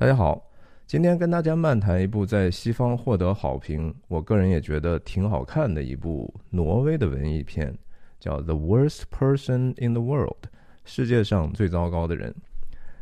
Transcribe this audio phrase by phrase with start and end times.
[0.00, 0.50] 大家好，
[0.86, 7.76] 今天跟大家漫谈一部在西方获得好评，我个人也觉得挺好看的一部挪威的文艺片，
[8.18, 10.42] 叫《The Worst Person in the World》，
[10.86, 12.34] 世界上最糟糕的人。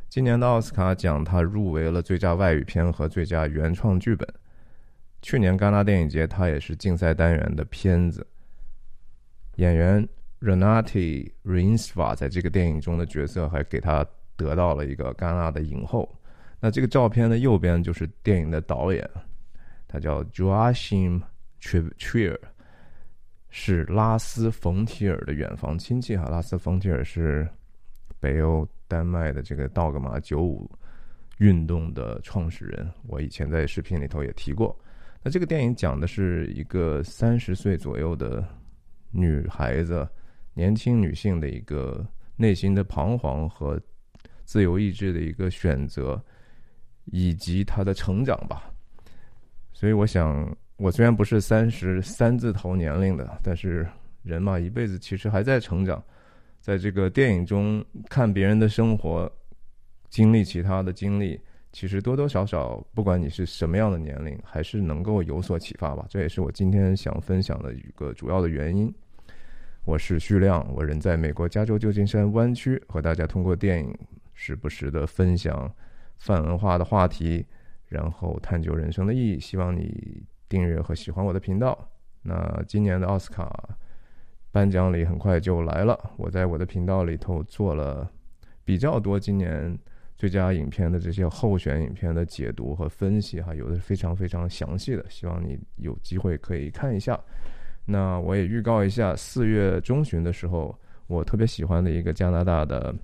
[0.09, 4.29] 今年的奥斯卡奖，他入围了最佳外语片和最佳原创剧本。
[5.23, 8.27] 去年戛纳电影节，他也是竞赛单元的片子。
[9.55, 10.09] 演员
[10.41, 14.05] Renati Rinsva 在这个电影中的角色，还给他
[14.37, 16.13] 得到了一个戛纳的影后。
[16.61, 19.09] 那这个照片的右边就是电影的导演，
[19.87, 21.23] 他叫 Joachim
[21.61, 22.37] Trier，
[23.49, 26.25] 是拉斯冯提尔的远房亲戚哈。
[26.25, 27.49] 拉斯冯提尔是
[28.19, 30.69] 北欧丹麦的这个道格玛九五
[31.39, 34.77] 运动的创始人，我以前在视频里头也提过。
[35.23, 38.45] 那这个电影讲的是一个三十岁左右的
[39.13, 40.09] 女孩子，
[40.55, 42.05] 年轻女性的一个
[42.35, 43.81] 内心的彷徨和
[44.45, 46.21] 自由意志的一个选择。
[47.11, 48.71] 以及他的成长吧，
[49.73, 53.87] 所以我想，我虽然不是三十三字头年龄的，但是
[54.23, 56.03] 人嘛，一辈子其实还在成长。
[56.61, 59.31] 在这个电影中看别人的生活，
[60.11, 61.41] 经历其他的经历，
[61.73, 66.05] 其实多多少少，不管你是什么样的年龄，还是能够有所启发吧。
[66.11, 68.93] 这也是我今天想分享的一个主要的原因。
[69.85, 73.97] 我是徐亮，我人在美国加州旧金山湾区，和大家通过电影
[74.35, 75.73] 时不时的分享。
[76.19, 77.47] 泛文化的话题，
[77.87, 79.41] 然后探究人生的意义。
[79.41, 81.89] 希望你订阅和喜欢我的频道。
[82.23, 83.77] 那今年的奥斯卡
[84.51, 88.11] 颁奖礼很快就来了，我在我的频道里头做了
[88.65, 89.79] 比较多今年
[90.17, 97.19] 最佳影片的这些候选影片的解读和分析，哈，有的非常非常详细的，希望你有机会可以看一下。
[97.87, 102.95] 那我也预告一下，四月中旬的时候，我特别喜欢的一个加拿大的。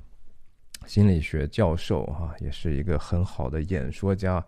[0.86, 4.44] 心理学教授哈，也是一个很好的演说家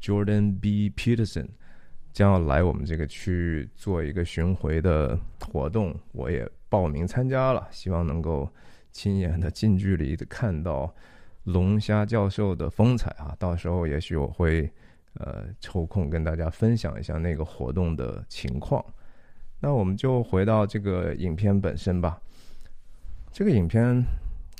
[0.00, 0.90] ，Jordan B.
[0.90, 1.48] Peterson
[2.12, 8.48] 将要来我们这个区域做一个巡回的活动，我也报名参加了，希望能够
[8.92, 10.94] 亲眼的近距离的看到
[11.44, 13.34] 龙虾教授的风采啊！
[13.38, 14.70] 到时候也许我会
[15.14, 18.84] 呃抽空跟大家分享一下那个活动的情况。
[19.60, 22.20] 那我们就回到这个影片本身吧，
[23.32, 24.04] 这个影片。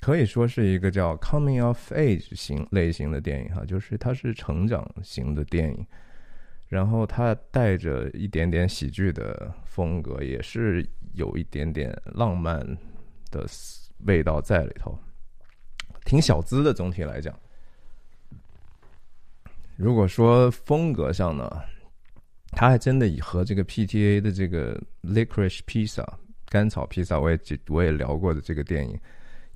[0.04, 5.86] 可以说是一个叫 coming of age 型类型的电影哈，就是它是成长型的电影，
[6.68, 12.60] 然后它带着一点点喜剧的风格，也是有一点点浪漫
[13.30, 13.46] 的
[14.00, 14.94] 味道在里头，
[16.04, 16.74] 挺小资的。
[16.74, 17.34] 总体来讲，
[19.74, 21.50] 如果说风格上呢，
[22.50, 26.06] 它还真的以和这个 PTA 的这个 Licorice Pizza
[26.50, 27.38] 甘草披萨，我也
[27.68, 29.00] 我也聊过的这个电影。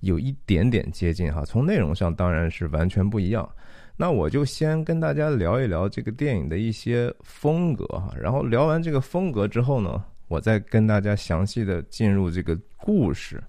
[0.01, 3.49] 有一点点接近哈，从内容上当然是完全不一样。
[3.97, 13.43] 那我就先跟大家聊一聊这个电影的一些风格哈，然后聊完这个风格之后呢，我再跟大家详细的进入这个故事。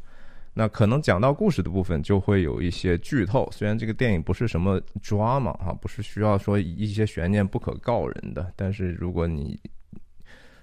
[0.51, 9.57] 那可能讲到故事的部分就会有一些剧透，虽然这个电影不是什么抓嘛哈，不是需要说一些悬念不可告人的，但是如果你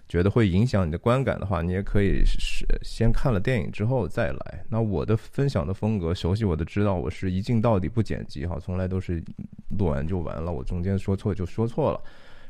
[0.08, 4.64] 觉得会影响你的观感的话，你也可以是先看了电影之后再来。
[4.68, 9.20] 那我的分享的风格，熟悉我的知道，我是一镜到底不剪辑哈，从来都是
[9.76, 12.00] 录完就完了，我中间说错就说错了，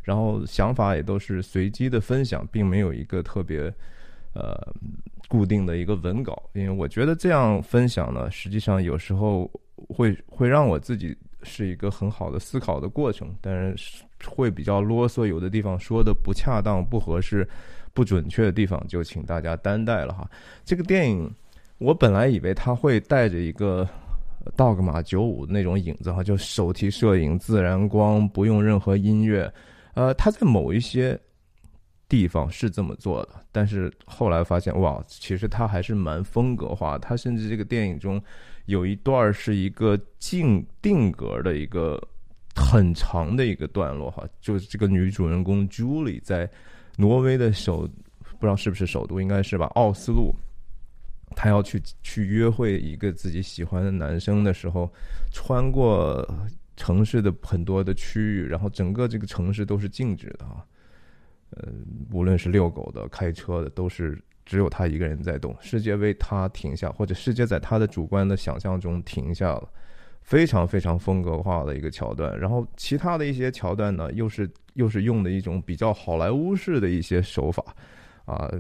[0.03, 3.73] 然后想法也都是随机的分享，并没有一个特别
[4.35, 4.55] 呃
[5.27, 9.51] 固定的一个文稿，因为我觉得这样分享呢，实际上有时候
[9.89, 14.05] 会会让我自己是一个很好的思考的过程，但是。
[14.25, 17.47] 会比较啰嗦，有的地方说的不恰当、不合适、
[17.93, 20.29] 不准确的地方，就请大家担待了哈。
[20.65, 21.31] 这个电影，
[21.79, 23.89] 我本来以为它会带着一个
[24.57, 29.53] 道格玛九五那种影子哈，就手提摄影、自然光，不用任何音乐。
[29.95, 31.19] 呃，它在某一些
[32.09, 36.99] 地方是这么做的，但是后来发现，哇，其实它还是蛮风格化。
[36.99, 38.21] 它甚至这个电影中
[38.65, 42.03] 有一段是一个静定格的一个。
[42.57, 46.51] 很长的一个段落哈，就是这个女主人公 Julie 在
[46.97, 47.89] 挪威的首
[48.39, 50.35] 不知道是不是首都，应该是吧，奥斯陆，
[51.37, 54.91] 她要去去约会一个自己喜欢的男生的时候，
[55.31, 56.27] 穿过
[56.77, 60.65] 城市的很多的区域，然后整个这个城市都是静止的啊，
[61.51, 61.69] 呃，
[62.11, 69.69] 无论是遛狗的、开车的，都是只有他一个人在动，世界为他停下，或者世界在他的主观的想象中停下了。
[70.27, 77.63] 非常非常风格化的一个桥段，然后其他的一些桥段呢，又是又是用的一种比较好莱坞式的一些手法，
[78.25, 78.51] 啊，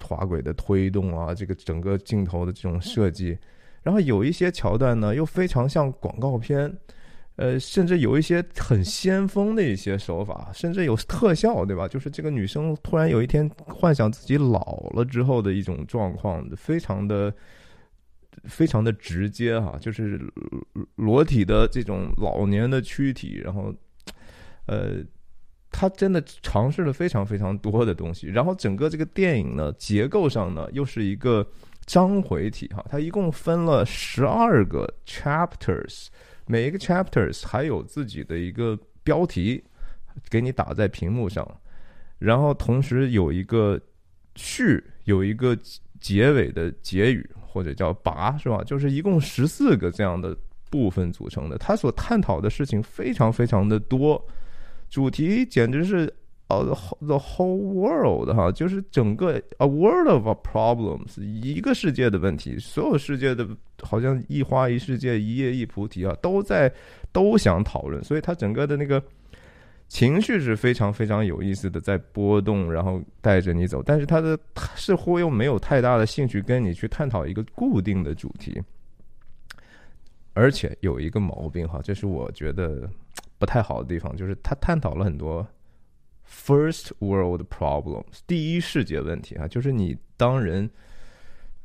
[0.00, 3.36] 滑轨的推动啊，这个整个镜头的这种设计，
[3.82, 6.72] 然后有一些桥段呢，又非常像广告片，
[7.34, 11.88] 呃，甚至有一些很先锋的一些手法，甚至有特效，对吧？
[11.88, 17.34] 就是这个女生突然有一天幻想自己老了之后的一种状况，非常的、
[18.44, 20.20] 非常的直接哈，就是
[20.96, 23.74] 裸体的这种老年的躯体，然后，
[24.66, 25.02] 呃，
[25.70, 31.46] 他真的尝试了非常非常多的东西，然后整个这个电影呢，结构上呢，又是一个
[31.86, 36.08] 章回体哈，它一共分了十二个 chapters。
[36.46, 39.64] 每一个 chapters 还有自己的一个标题，
[40.28, 41.46] 给你打在屏幕上，
[42.18, 43.80] 然后同时有一个
[44.36, 45.56] 序，有一个
[46.00, 48.60] 结尾的结语或者叫拔，是吧？
[48.64, 50.36] 就是一共十四个这样的
[50.68, 51.56] 部分组成的。
[51.56, 54.22] 他所探讨的事情非常非常的多，
[54.90, 56.12] 主题简直是。
[56.46, 63.48] 哦，the whole world 哈，就是整个 a world of problems，一个世界的问题，所有世界的，
[63.80, 66.70] 好像一花一世界，一叶一菩提啊，都在
[67.12, 69.02] 都想讨论，所以他整个的那个
[69.94, 74.36] 情绪是非常非常有意思的，在波动，然后带着你走，但是他的
[74.74, 78.60] 似乎又没有太大的兴趣跟你去探讨一个固定的主题，
[80.32, 82.90] 而且有一个毛病哈，这是我觉得
[83.38, 85.46] 不太好的地方，就是他探讨了很多。
[86.28, 90.68] First world problems，第一世界问题啊，就是你当人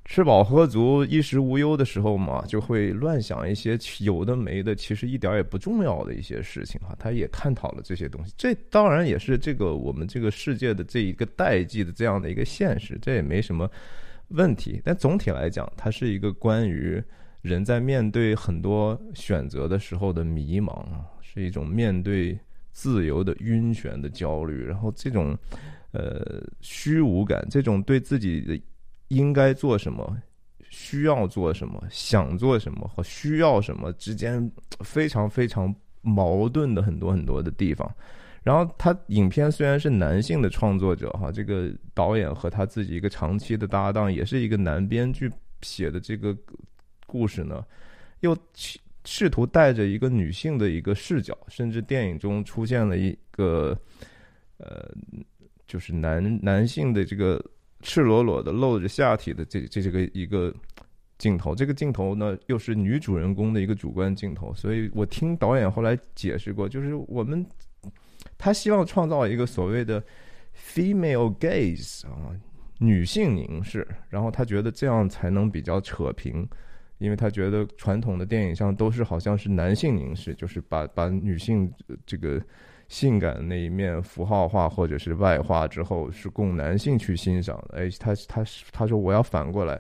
[0.09, 6.95] 吃饱喝足、衣食无忧的时候嘛，就会乱想一些有的没的，其实一点也不重要的一些事情哈。
[6.97, 13.69] 他也探讨了这些东西，这当然也是这个我们这个世界的这一个代际的这样的一个现实，这也没什么
[14.29, 14.81] 问题。
[14.83, 17.00] 但总体来讲，它是一个关于
[17.44, 22.35] 人在面对很多选择的时候的迷茫啊，是一种面对。
[22.71, 25.38] 自由的晕眩的焦虑，然后这种，
[25.91, 28.62] 呃，虚无感，这种对自己的
[29.09, 30.17] 应该做什么、
[30.69, 37.94] 需要做什么、想做什么和需要什么之间非常非常矛盾的很多很多的地方。
[38.41, 45.29] 然后他影片虽然是男性的创作者哈，这个导演和他自己一个长期的搭档，也是一个男编剧
[45.62, 46.35] 写的这个
[47.05, 47.63] 故事呢，
[48.21, 48.35] 又。
[49.05, 53.75] 试图带着一个女性的一个视角，甚至电影中出现了一个，
[54.57, 54.91] 呃，
[55.65, 57.44] 就是男男性的这个
[57.81, 60.53] 赤裸裸的露着下体的这这这个一个
[61.17, 61.55] 镜头。
[61.55, 64.53] 这个镜头呢，又是女主人公的一个主观镜头。
[64.53, 67.45] 所以我听导演后来解释过，就是我们
[68.37, 70.03] 他希望创造一个所谓的
[70.55, 72.31] female gaze 啊，
[72.79, 76.47] 女性凝视，然后他觉得这样才能比较扯平。
[76.97, 81.71] 因为他觉得传统的电影上都是好像是男性凝视，就是把把女性
[82.05, 82.41] 这个
[82.89, 87.77] 性感的那一面符号化或者是外化之后，是供男性去欣赏的。
[87.77, 88.44] 哎，他他
[88.74, 89.80] 他说我要反过来，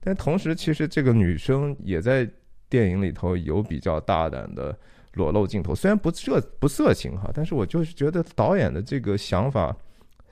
[0.00, 2.28] 但同时其实这个女生也在
[2.68, 4.78] 电影里头有比较大胆的
[5.14, 9.76] 裸露镜头，虽然不色不色情哈，但是我就是觉得导演的这个想法，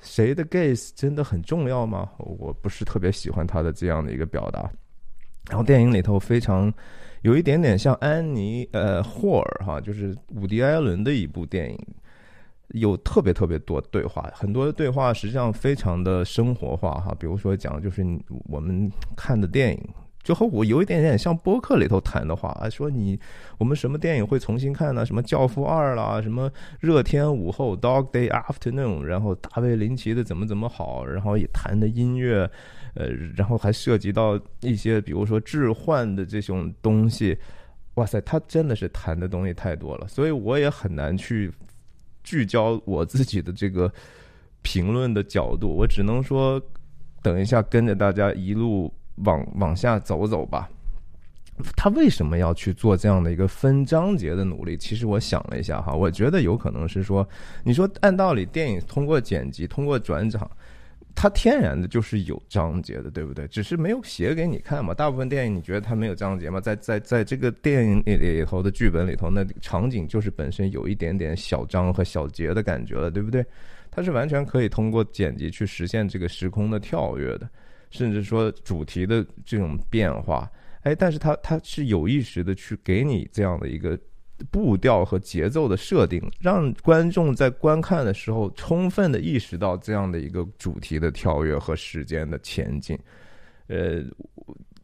[0.00, 2.10] 谁的 gaze 真的很重要吗？
[2.18, 4.70] 我不是特别喜欢他的这样的一个表达。
[5.48, 6.72] 然后电影里头非常
[7.22, 11.86] 有一点点像安妮呃霍尔哈，就是伍迪艾伦的一部电影，
[12.74, 17.14] 有特别特别多对话，很多的对话实际上非常的生活化哈。
[17.18, 18.04] 比如说讲就是
[18.44, 19.88] 我们看的电影，
[20.22, 23.18] 就和我有一点点像播客里头谈的话啊，说你
[23.58, 25.06] 我们什么电影会重新看呢？
[25.06, 26.50] 什么《教父二》啦，什么
[26.80, 32.50] 《热天午后》（Dog Day Afternoon），然后大卫林奇的怎么怎么好，然后也谈的音乐。
[32.94, 33.06] 呃，
[33.36, 37.38] 然后还涉及到一些，比如说置换的这种东西，
[37.94, 41.52] 哇塞，他真的是谈的东西太多了，所以我也很难去
[42.28, 43.90] 聚焦我自己的这个
[44.60, 46.60] 评论的角度，我只能说，
[47.22, 48.92] 等一下跟着大家一路
[49.24, 50.68] 往往下走走吧。
[51.74, 54.76] 他为什么要去做这样的一个分章节的努力？
[54.76, 57.26] 其实我想了一下哈，我觉得有可能是说，
[57.64, 60.50] 你说按道理电影通过剪辑，通过转场。
[61.20, 63.44] 它天然的就是有章节的，对不对？
[63.48, 64.94] 只是没有写给你看嘛。
[64.94, 66.60] 大部分电影你觉得它没有章节吗？
[66.60, 73.44] 在在在这个电影里头的剧本里头，那场景就是本身有一点点小章和小节的感觉了，对不对？
[73.90, 77.50] 它是完全可以通过剪辑去实现这个时空的跳跃的，
[77.90, 80.48] 甚至说主题的这种变化。
[80.82, 83.98] 哎，但是它它是有意识的去给你这样的一个。
[84.50, 92.98] 步调和节奏的设定，让观众在观看的时候充分的意识到这样的一个主题的跳跃和时间的前进。
[93.66, 94.02] 呃，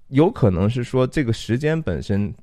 [0.08, 2.34] 有可能是说这个时间本身，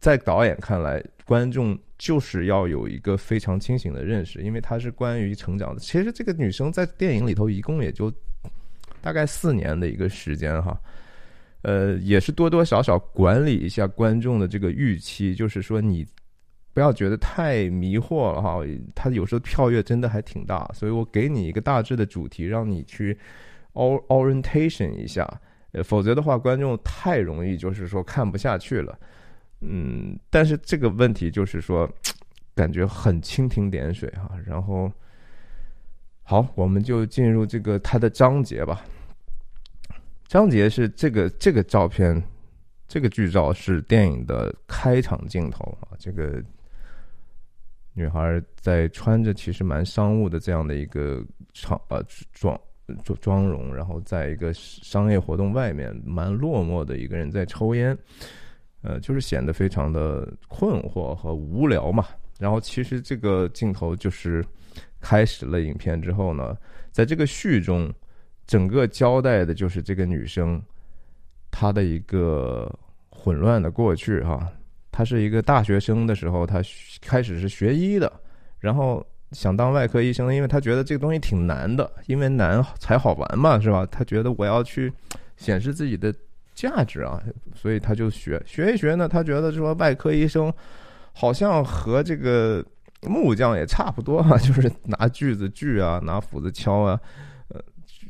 [0.00, 5.80] 在导演看来，观众就是要有一个非常清醒的认识，因为它是关于成长的。
[5.80, 8.12] 其实这个女生在电影里头一共也就
[9.00, 10.80] 大概四年的一个时间哈，
[11.62, 16.06] 呃，也是多多少少管理一下观众的这个预期，就是说你。
[16.78, 18.60] 不要觉得太迷惑了哈。
[18.94, 23.18] 它有时候跳跃真的还挺大，所以我给你一个大致的主题，让你去
[23.72, 25.28] orientation 一下。
[25.72, 28.96] 呃，否则的话，观众太容易就是说看不下去了。
[29.62, 31.90] 嗯，但是这个问题就是说，
[32.54, 34.30] 感觉很蜻蜓点水哈。
[34.46, 34.88] 然后，
[36.22, 38.84] 好，我们就进入这个它的章节吧。
[40.28, 42.22] 章节是这个这个照片，
[42.86, 45.98] 这个剧照是电影的开场镜头啊。
[45.98, 46.40] 这个
[47.98, 51.20] 女孩在穿着其实蛮商务的这样的一个
[51.52, 52.00] 场呃
[52.32, 52.58] 装
[53.02, 57.98] 妆妆容，然后在一个商业活动外面，蛮落寞的一个人在抽烟。
[58.82, 62.06] 呃，就是显得非常的困惑和无聊嘛。
[62.38, 64.44] 然后其实这个镜头就是
[65.00, 66.56] 开始了影片之后呢，
[66.92, 67.92] 在这个序中，
[68.46, 70.62] 整个交代的就是这个女生
[71.50, 72.72] 她的一个
[73.10, 74.48] 混乱的过去哈。
[74.98, 76.60] 他是一个大学生的时候，他
[77.00, 78.12] 开始是学医的，
[78.58, 83.86] 然后想当外科医生，因为他觉得这个东西挺难的，因为难才好玩嘛，是吧？
[83.92, 84.92] 他觉得我要去
[85.36, 86.12] 显示自己的。
[86.52, 87.22] 价值啊，
[87.54, 89.06] 所以他就学学一学呢。
[89.06, 90.52] 他觉得说外科医生
[91.12, 92.64] 好像和这个
[93.02, 97.00] 木匠也差不多啊，就是拿锯子锯啊，拿斧子敲啊，
[97.46, 97.60] 呃，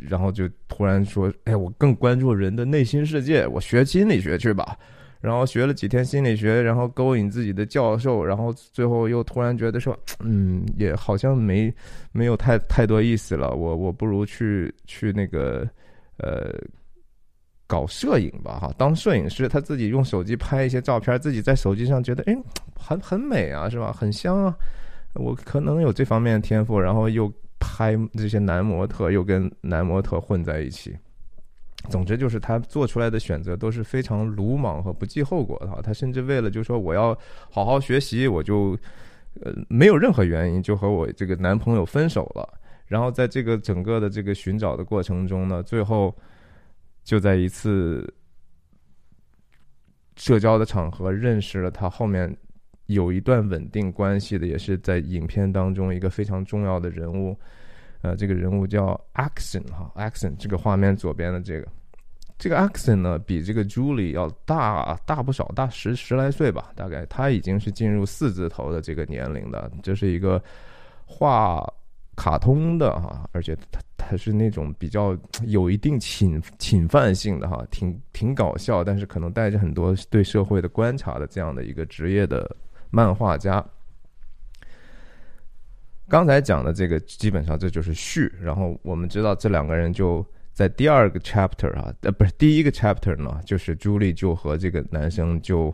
[0.00, 4.74] 然后就突然说：“哎，我更关注人的内心世界，我学心理学去吧。”
[5.20, 11.72] 然后学了几天心理学，然后勾引自己的教授，然后最后又突然觉得说：“嗯，也好像没
[12.12, 13.54] 没有太太多意思了。
[13.54, 15.68] 我我不如去去那个
[16.18, 16.54] 呃。”
[17.70, 22.34] 搞摄影吧，哈，当摄影师，他自己用手机拍一些照片，自己在手机上觉得，哎，
[22.74, 23.92] 很很美啊，是吧？
[23.92, 24.56] 很香啊，
[25.12, 30.96] 我可能有这方面的天赋，然后又拍这些男模特，又跟男模特混在一起。
[31.90, 35.82] 总之就是他做出来的选择都是非常鲁莽和不计后果的。
[35.82, 37.16] 他甚至为了就说我要
[37.50, 38.78] 好好学习，我就
[39.42, 42.60] 呃没有任何原因就和我这个男朋友分手了。
[42.86, 46.14] 然后在这个整个的这个寻找的过程中呢，最后。
[47.04, 48.06] 就在一次
[50.16, 52.36] 社交的场合认识了他，后面
[52.84, 57.34] 有一段稳定关系的，也是在影片当中一个非常重要的人物。
[58.02, 61.66] 呃，这个人物叫 Axon 哈，Axon 这个画面左边的这个，
[62.38, 70.42] 这个 Axon 呢比这个 Julie 要大大不少，大十十来岁吧，大概他已经是进入四字头的这个年龄的，这是一个
[71.04, 71.66] 画。
[72.20, 82.56] 卡通的哈，而且他他是那种比较有一定侵侵犯性的哈，挺挺搞笑，但是可能带着很多对社会的观察的这样的一个职业的
[82.90, 83.64] 漫画家。
[86.08, 90.24] 刚才讲的这个基本上这就是序，然后我们知道这两个人就
[90.54, 95.70] 在第二个 chapter 啊，呃不是第一个 chapter 呢，就是朱莉就和这个男生就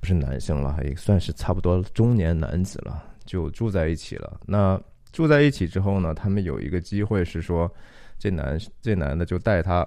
[0.00, 4.40] 不是男生了，也算是差不多中年男子了，就住在一起了。
[4.46, 4.80] 那
[5.12, 7.70] 住在一起之后呢，他们有一个机会是说，
[8.18, 9.86] 这男这男的就带她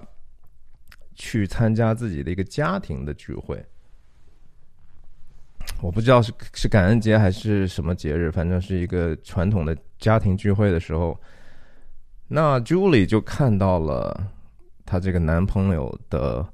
[1.16, 3.60] 去参加自己的一个家庭的聚会。
[5.82, 11.18] 我不知道是是感恩节还是什么节日，反正是一个传统的家庭聚会的时候，
[12.28, 14.32] 那 Julie 就看到了
[14.86, 16.46] 她这个男朋友的，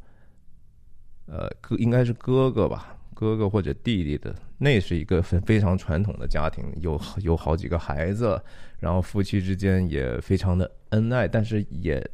[1.26, 2.96] 呃，哥应该是哥哥吧。
[3.14, 8.42] 哥哥或者弟弟的，那是一个非非常传统的家庭，有有好几个孩子，
[8.80, 12.04] 然后夫妻之间也非常的恩爱，但是也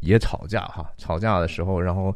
[0.00, 2.12] 也吵架哈，吵架的时候，然后。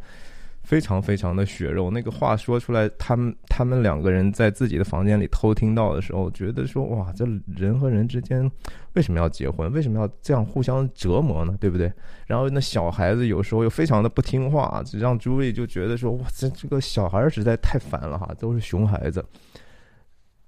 [0.64, 8.50] 非常非常的血肉，那个话说出来，他们他们两个人在自己的房间里偷听到的时候，觉得说哇，这人和人之间
[8.94, 9.70] 为什么要结婚？
[9.72, 11.56] 为什么要这样互相折磨呢？
[11.60, 11.92] 对不对？
[12.26, 19.24] 然后那小孩子有时候又非常的不听话，让朱莉就觉得说哇，这这个小孩实在太烦了哈，都是熊孩子。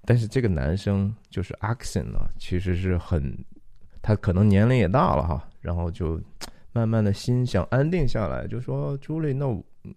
[0.03, 3.37] 但是这个男生就是阿克森呢，其实是很，
[4.01, 6.19] 他可能年龄也大了哈，然后就
[6.77, 9.45] 慢慢的心想安定下来，就说朱莉，那。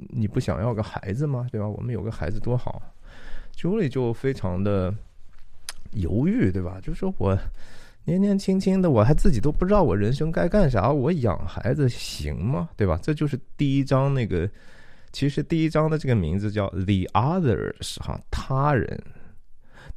[0.08, 1.48] 你不想要个孩子吗？
[1.50, 1.66] 对吧？
[1.66, 2.80] 我们有个孩子多好。
[3.56, 4.94] Julie 就非常的
[5.94, 6.78] 犹豫，对吧？
[6.80, 7.36] 就说我
[8.04, 12.68] 年年轻轻的，我还自己都不知道我人生该干啥，我养孩子行吗？
[12.76, 13.00] 对吧？
[13.02, 14.48] 这就是第一章那个，
[15.10, 19.02] 其实第一章的这个名字叫 The Others 哈，他人。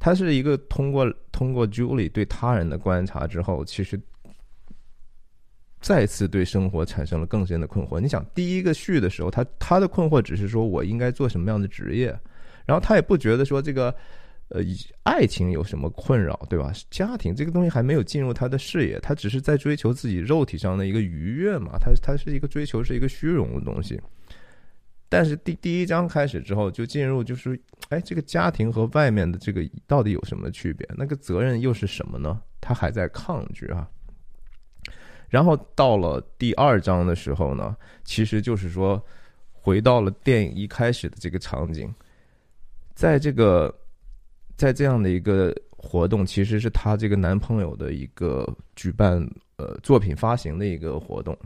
[0.00, 4.00] 他是一个通过通过 Julie 对他人的观察之后，其实。
[5.84, 8.00] 再次对生活产生了更深的困惑。
[8.00, 12.06] 你想，第一个序的时候，他他的困惑只是说我应该做什么样的职业，
[12.64, 13.94] 然后他也不觉得说这个，
[14.48, 14.62] 呃，
[15.02, 16.72] 爱情有什么困扰，对吧？
[16.90, 21.72] 家庭这个东西还没有进入他的视野，他只是在追求自己肉体上的一个愉悦嘛。
[21.78, 24.00] 他他是一个追求是一个虚荣的东西。
[25.10, 27.60] 但是第第一章开始之后，就进入就是，
[27.90, 30.88] 哎，这个家庭和外面的这个到底有什么区别？
[30.96, 32.40] 那个责任又是什么呢？
[32.58, 33.86] 他还在抗拒啊。
[35.34, 39.04] 然后到了第二章的时候呢，其实就是说，
[39.50, 41.92] 回到了电影一开始的这个场景，
[42.94, 43.74] 在这个，
[44.56, 49.20] 在这样的一个活动，其实是她这个男朋友的一个举办
[49.56, 51.36] 呃作品发行的一个活动，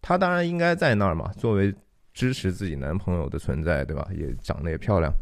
[0.00, 1.74] 她当然应该在那儿嘛，作为。
[2.16, 4.08] 支持自己男朋友的存在，对吧？
[4.16, 5.12] 也长得也漂亮，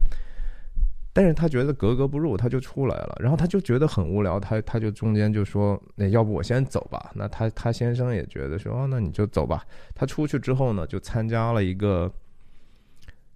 [1.15, 3.17] 但是他觉得格格不入，他就出来了。
[3.21, 12.13] 然后他就觉得很无聊，他他就中间就说：“那要不我先走吧？”那他他先生也觉得说：“，那你就走吧。”他出去之后呢，就参加了一个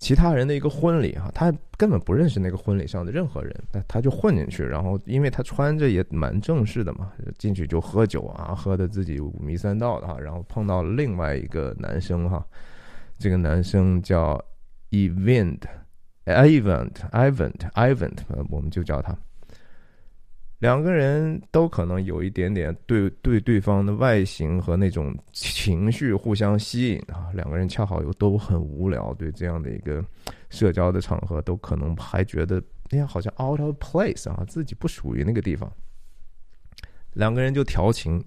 [0.01, 4.65] 其他人的一个婚礼啊，他根本不认识那个婚礼上的任何人，但他就混进去。
[4.65, 10.19] 然后因为他穿着也蛮正式的嘛，进去就喝酒啊，喝的自己五迷三道的哈。
[10.19, 12.45] 然后碰到了另外一个男生哈。
[13.21, 14.41] 这个男生叫
[14.91, 15.61] Evend
[16.29, 18.19] Event，Event，Event，Event，
[18.51, 19.17] 我们就叫他。
[20.59, 27.31] 两个人都可能有一点点对对对方的外形和那种情绪互相吸引啊。
[27.33, 30.05] 两个人恰好又都很无聊，对这样的一个
[30.51, 35.73] 社交的场合，都可能还觉得哎呀，好像 out of place 啊，自己不属于那个地方。
[37.13, 38.21] 两个人就调情。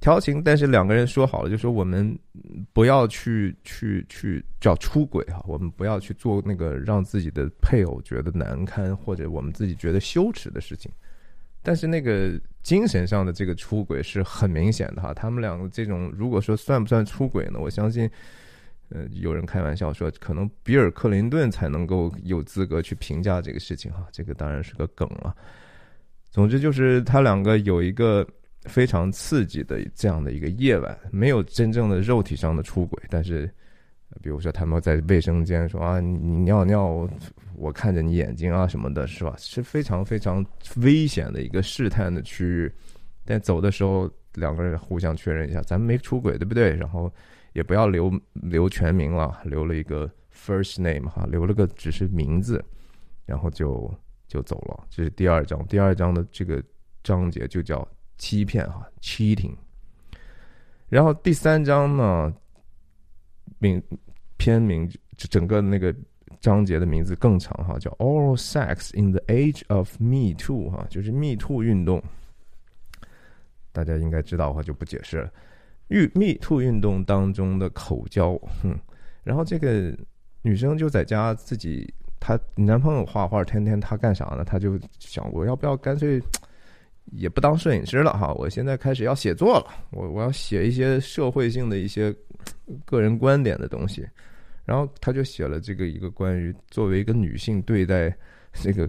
[0.00, 2.18] 调情，但是两个人说好了，就说我们
[2.72, 10.90] 不要去去去叫出轨哈，我们不要去做那个让自己的配偶觉得难堪或者我们自己觉得羞耻的事情。
[11.62, 17.58] 但是那个精神上的这个出轨是很明显的哈，他们两个这种如果说算不算出轨呢？
[17.60, 18.10] 我相信，
[18.88, 25.36] 呃，有人开玩笑说，可能比尔·克林顿才能够有资格去评价这个事情哈，这个当然是个梗了。
[26.30, 28.26] 总之就是他两个有一个。
[28.66, 33.50] 非常刺激的这样的一个夜晚，没有真正的肉体上的出轨，但是，
[34.20, 37.08] 比如说他们在卫生间说啊，你尿尿，
[37.56, 39.34] 我看着你眼睛啊什么的，是吧？
[39.38, 40.44] 是非常非常
[40.76, 42.70] 危险的一个试探的区域。
[43.24, 46.76] 但走的时候，两个人互相确认一下，咱们没出轨，对不对？
[46.76, 47.10] 然后
[47.54, 52.62] 也不要留留全名了，留了一个 first name 哈，留了个只是名字，
[53.24, 53.90] 然后就
[54.28, 54.86] 就走了。
[54.90, 56.62] 这是第二章，第二章的这个
[57.02, 57.88] 章节就叫。
[58.20, 59.54] 欺骗哈，cheating。
[60.90, 62.32] 然后第三章呢，
[63.58, 63.82] 名
[64.36, 65.94] 片名就整个那个
[66.38, 72.02] 章节的名字更长哈，叫 Oral Sex in the Age of Me Too 哈，就是 Me Too 运动。
[73.72, 75.32] 大家应该知道的话就不解释了。
[75.88, 78.78] 玉 Me Too 运动当中的口交，哼。
[79.24, 79.96] 然后这个
[80.42, 84.44] 女生就在家自己，她男朋友画画，天天她干啥呢？
[84.44, 86.20] 她就想，我要不要干脆。
[87.06, 92.14] 也不当摄影师了哈，我现在开始要写作了，我我要写一些社会性的一些
[92.84, 94.06] 个人观点的东西，
[94.64, 98.16] 然后他就写了这个一个关于作为一个女性对待
[98.52, 98.88] 这个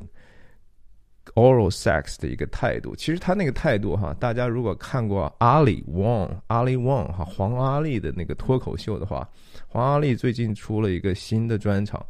[1.34, 2.96] oral sex 的一个态度。
[2.96, 9.28] 其实他那个态度哈，大家如果看过阿里旺阿里旺哈黄阿丽的那个脱口秀的话，
[9.68, 12.06] 黄阿丽最近出了一个新的专场，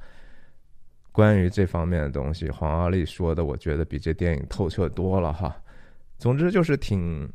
[1.11, 5.60] 关于这方面的东西，黄阿丽说的，我觉得比这电影透彻多了哈。
[6.21, 7.27] 总之就是挺，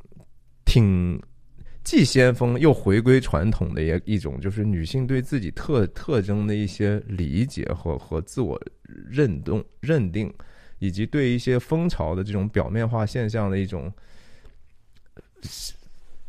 [0.64, 1.20] 挺
[1.83, 10.33] 既先锋又回归传统的一一种，就是女性对自己特特征的一些理解和和自我认动认定，
[10.79, 13.92] 以及对一些风潮的这种表面化现象的一种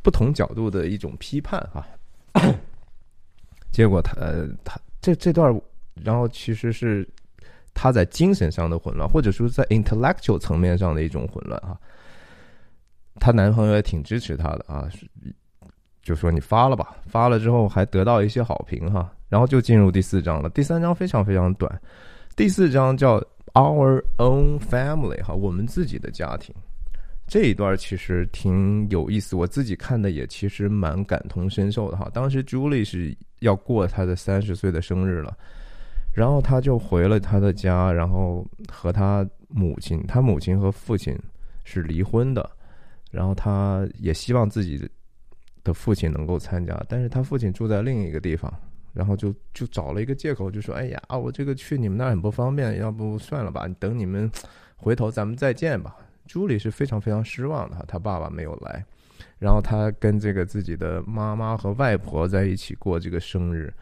[0.01, 1.87] 不同角度的一种批判哈。
[3.71, 4.15] 结果他
[4.63, 5.61] 他这这段，
[6.03, 7.07] 然后其实是
[7.75, 11.79] 他在精神上的混乱，或者说在 intellectual 层面上的一种混乱哈。
[13.19, 14.89] 她男朋友也挺支持她的啊，
[16.01, 20.49] 就说你发了吧，发了之后还得到一些好评哈，然后就进入第四章了。
[20.49, 21.81] 第三章非常非常短，
[22.35, 23.19] 第四章叫
[23.53, 26.55] Our Own Family 哈，我们自己的家庭。
[27.27, 32.09] 这一段其实挺有意思，我自己看的也其实蛮感同身受的哈。
[32.13, 35.37] 当时 Julie 是要过她的三十岁的生日了，
[36.13, 41.19] 然后她就回了她的家，然后和她母亲，她母亲和父亲
[41.65, 42.49] 是离婚的。
[43.11, 44.89] 然后他也希望自己
[45.63, 48.53] 的父亲能够参加，但是他父亲住在另一个地方，
[48.93, 54.29] 然后就就找了一个借口，就说：“哎呀，我这个去你们那儿很不方便，要不算了吧，等你们
[54.75, 55.95] 回头咱们再见吧。”
[56.27, 58.83] 朱莉是非常非常失望的，他爸爸没有来，
[59.39, 63.73] 然后他跟这个自己的妈妈和外婆在一起过这个生日，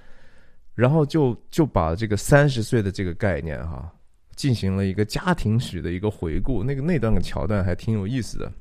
[0.75, 3.91] 然后就就把这个三十岁的这个概念哈，
[4.35, 8.51] 进行了一个家庭史的一个回顾，那个那段的桥段还挺有意思的。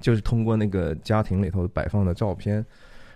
[0.00, 2.64] 就是通过那个家庭里头摆放的照片，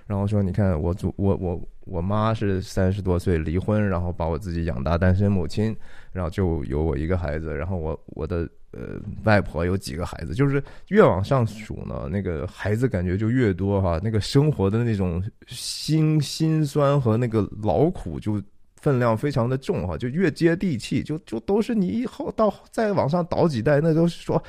[0.06, 5.76] 然后说你看我祖我我我妈是三十多岁离婚，然后把我自己养大，单身母亲，
[6.12, 18.42] 然后就有我一个孩子，然后我我的呃外婆有几个孩子，就是越往上数呢，那个孩子感觉就越多哈，那个生活的那种心心酸和那个劳苦就。
[18.82, 24.42] 分量非常的重哈，就越接地气，就就都是你以后到再往上倒几代，那都是说，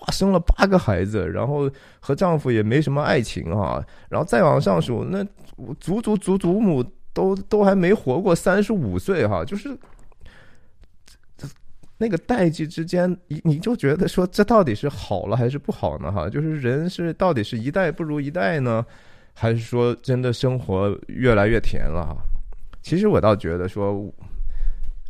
[0.00, 5.24] 哇，生了八个孩子，然后和丈夫也没什么爱情哈，然后再往上数，那
[5.80, 9.76] 祖祖祖祖母都都还没活过三十五岁哈，就是
[11.98, 16.28] 那个代际之间，你你就觉得说这到底是好了还是不好呢哈？
[16.28, 18.84] 就是人是到底是一代不如一代呢，
[19.32, 22.16] 还是说真的生活越来越甜了哈？
[22.82, 24.12] 其实我倒觉得说，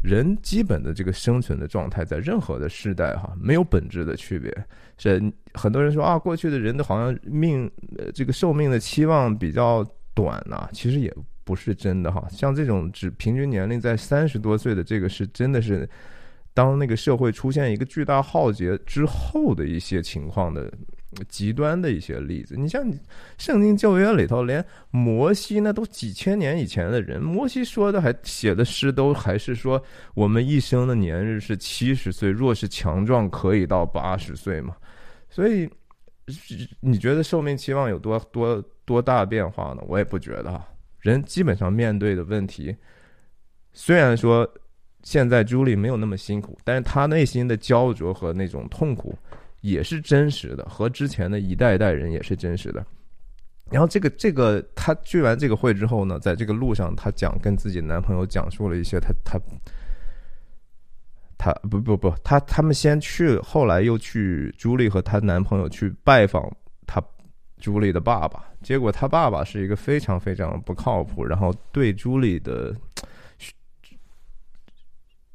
[0.07, 4.57] 人基本的这个生存的状态，在任何的时代哈，没有本质的区别。
[4.99, 5.21] 是
[5.55, 10.69] 很多人说啊，过去的人都好像命，呃，这个寿命的期望比较短呐。
[10.73, 12.25] 其实也不是真的哈。
[12.31, 15.89] 像这种只平均年龄在三十多岁的这个，是真的是
[16.55, 20.73] 当那个社会出现一个巨大浩劫之后的一些情况的。
[21.29, 22.85] 极端的一些例子，你像
[23.39, 29.83] 圣经旧约里头，连摩西那都几千年以前的人，摩西说的还写的诗都还是说，
[30.15, 34.77] 我们一生的年日是七十岁，若是强壮可以到八十岁嘛。
[35.31, 35.71] 所以
[36.81, 39.83] 你觉得寿命期望有多多多大变化呢？
[39.87, 40.69] 我也不觉得哈。
[41.01, 42.77] 人基本上面对的问题，
[43.73, 44.47] 虽然说
[45.03, 49.17] 现在朱莉没有那么辛苦，但是他内心的焦灼和那种痛苦。
[49.67, 52.85] 也是真实的，和之前的一代一代人也是真实的。
[53.71, 59.41] 然后这个这个，她聚完这个会之后呢，在这个路上，她讲跟自己男朋友讲述了一些，她她
[61.37, 66.49] 她不不不，她他们先去，后来又去朱莉和她男朋友去拜访
[66.87, 67.03] 她
[67.59, 72.75] 朱莉的爸爸，结果她爸爸是一个非常非常不靠谱，然后对朱莉的。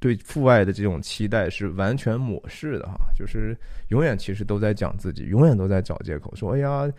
[0.02, 3.56] 对父爱的这种期待是完全抹视的哈，就是
[3.90, 6.92] 永远其实都在讲自己，永远都在找借口说：“哎呀，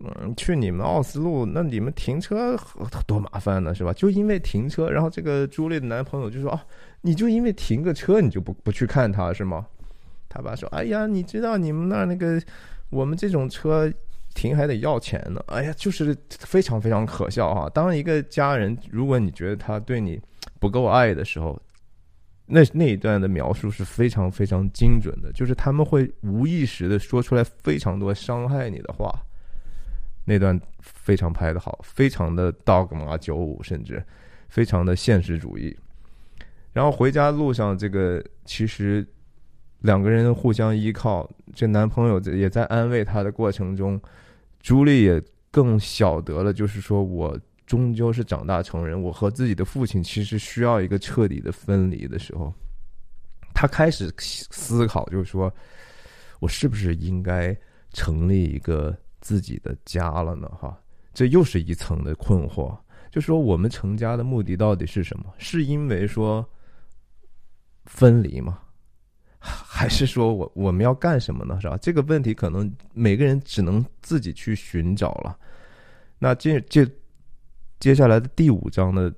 [0.00, 2.54] 嗯，去你们奥斯陆，那你们停车
[3.06, 3.94] 多麻烦呢，是吧？
[3.94, 6.62] 就因为停车，然后这个朱莉的男朋友就说：啊，
[7.00, 9.66] 你就因为停个车，你就不不去看他是吗？
[10.28, 12.38] 他爸说：哎呀，你知道你们那那个
[12.90, 13.90] 我们这种车
[14.34, 15.42] 停还得要钱呢。
[15.46, 17.70] 哎呀，就是非常非常可笑哈。
[17.70, 20.20] 当一个家人，如果你觉得他对你
[20.58, 21.58] 不够爱的时候，
[22.52, 29.10] 那那一段的描述是非常非常精准的，就是他们会无意识的说出来非常多伤害你的话。
[30.24, 34.04] 那段非常拍的好，非常的 dogma 九五，甚至
[34.48, 35.76] 非常的现实主义。
[36.72, 39.06] 然后回家路上，这个其实
[39.80, 44.00] 两个人互相依靠，这男朋友也在安慰她的过程中，
[44.60, 47.38] 朱莉也更晓得了，就是说我。
[47.70, 52.52] 终究是长大成人，我和自己的父亲其实需要一个彻底的分离的时候，
[53.54, 55.54] 他开始思考，就是说
[56.40, 57.56] 我是不是应该
[57.92, 60.48] 成立一个自己的家了呢？
[60.60, 60.76] 哈，
[61.14, 62.76] 这又是一层的困惑。
[63.08, 65.32] 就说我们成家的目的到底是什么？
[65.38, 66.44] 是因为说
[67.84, 68.58] 分离吗？
[69.38, 71.56] 还是说我我们要干什么呢？
[71.60, 71.78] 是吧？
[71.80, 75.38] 这个问题可能每个人只能自己去寻找了。
[76.18, 76.84] 那这这。
[77.80, 79.10] 接下来的第五章的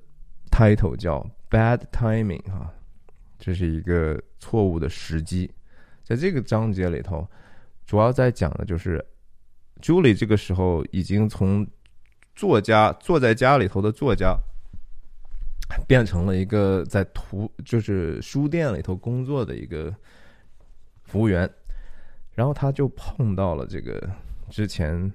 [0.49, 2.73] title 叫 Bad Timing 哈，
[3.37, 5.51] 这是一个错误的时机。
[6.01, 7.29] 在这个章节里头，
[7.85, 9.05] 主要在讲的就是
[9.81, 11.67] Julie 这个时候已经从
[12.35, 14.39] 作家坐在家里头的作家，
[15.85, 19.93] 变成了一个在图就是书店里头工作的一个
[21.03, 21.49] 服务员。
[22.31, 24.09] 然后他就碰到了这个
[24.49, 25.11] 之前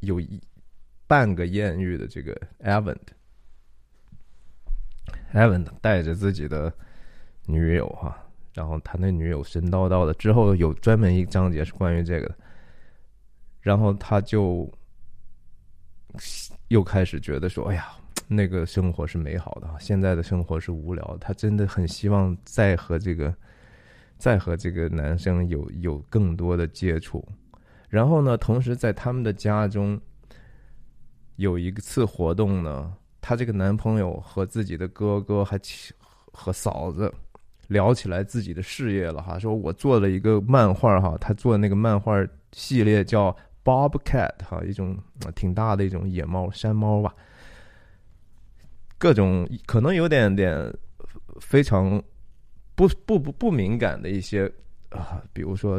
[0.00, 0.40] 有一。
[1.10, 2.40] 半个艳遇的这个
[5.32, 6.72] Evan，Evan 带着自己的
[7.46, 8.16] 女友哈，
[8.54, 12.36] 然后他那女友神叨叨的，之后有专门一章节是关于这个的，
[13.60, 14.72] 然后他就
[16.68, 17.88] 又开始觉得说，哎呀，
[18.28, 23.34] 那个生活是美好的，现在的生活是无聊，他真的很希望再和这个
[24.16, 27.26] 再和这个男生有有更多的接触，
[27.88, 30.00] 然后呢，同时在他们的家中。
[31.40, 35.58] 有一次活动呢，她这个男朋友和自己的哥哥还
[36.32, 37.10] 和嫂子
[37.68, 42.14] 聊起来自己的事业了哈，说我做了一个漫画哈，他做那个漫画
[42.52, 44.98] 系列叫 Bobcat 哈，一种
[45.34, 47.14] 挺大的一种野猫山猫吧，
[48.98, 50.70] 各种可能有点点
[51.40, 52.02] 非常
[52.74, 54.44] 不不不不敏感的一些
[54.90, 55.78] 啊，比如说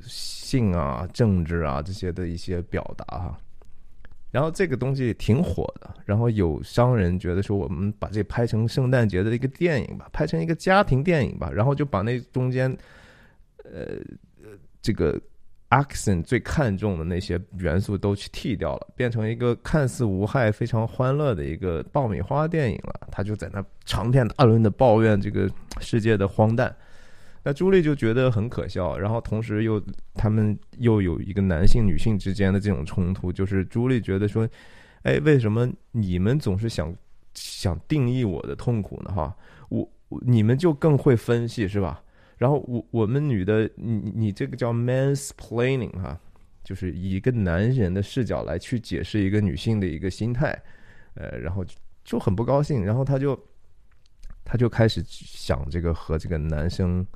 [0.00, 3.38] 性啊、政治啊这些的一些表达哈。
[4.32, 12.76] 然后这个东西挺火的，然后有商人觉得说，我们把这拍成圣诞节的一个电影吧，拍成一个家庭电影吧，然后就把那中间，
[13.62, 13.98] 呃，
[14.80, 15.16] 这个。
[15.72, 23.08] Accent 最看重的那些元素都去剃掉了，变成一个看似无害、非常欢乐的一个爆米花电影了。
[23.10, 26.76] 他就在那长篇大论的抱怨这个世界的荒诞。
[27.44, 29.82] 那朱莉就觉得很可笑，然后同时又
[30.14, 34.48] 他们又有一个男性女性之间的这种冲突，就是朱莉觉得说
[35.02, 36.94] ：“哎，为什么你们总是想
[37.34, 39.12] 想定义我的痛苦呢？
[39.12, 39.36] 哈，
[39.70, 39.88] 我
[40.24, 42.02] 你们就更会分析是吧？”
[42.38, 46.18] 然后我我们女的，你你这个叫 mansplaining 哈，
[46.64, 50.56] 就是以一个男人的视角来去解释一个女性的一个心态，
[51.14, 51.64] 呃，然后
[52.04, 53.38] 就很不高兴，然后他就
[54.44, 57.06] 他就开始想这个和这个男生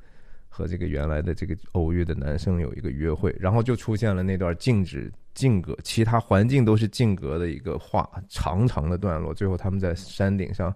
[0.47, 10.75] 和这个原来的这个偶遇的男生有一个约会，然后就出现了那段静止静格，其他环境都是静格的一个画长长的段落，最后他们在山顶上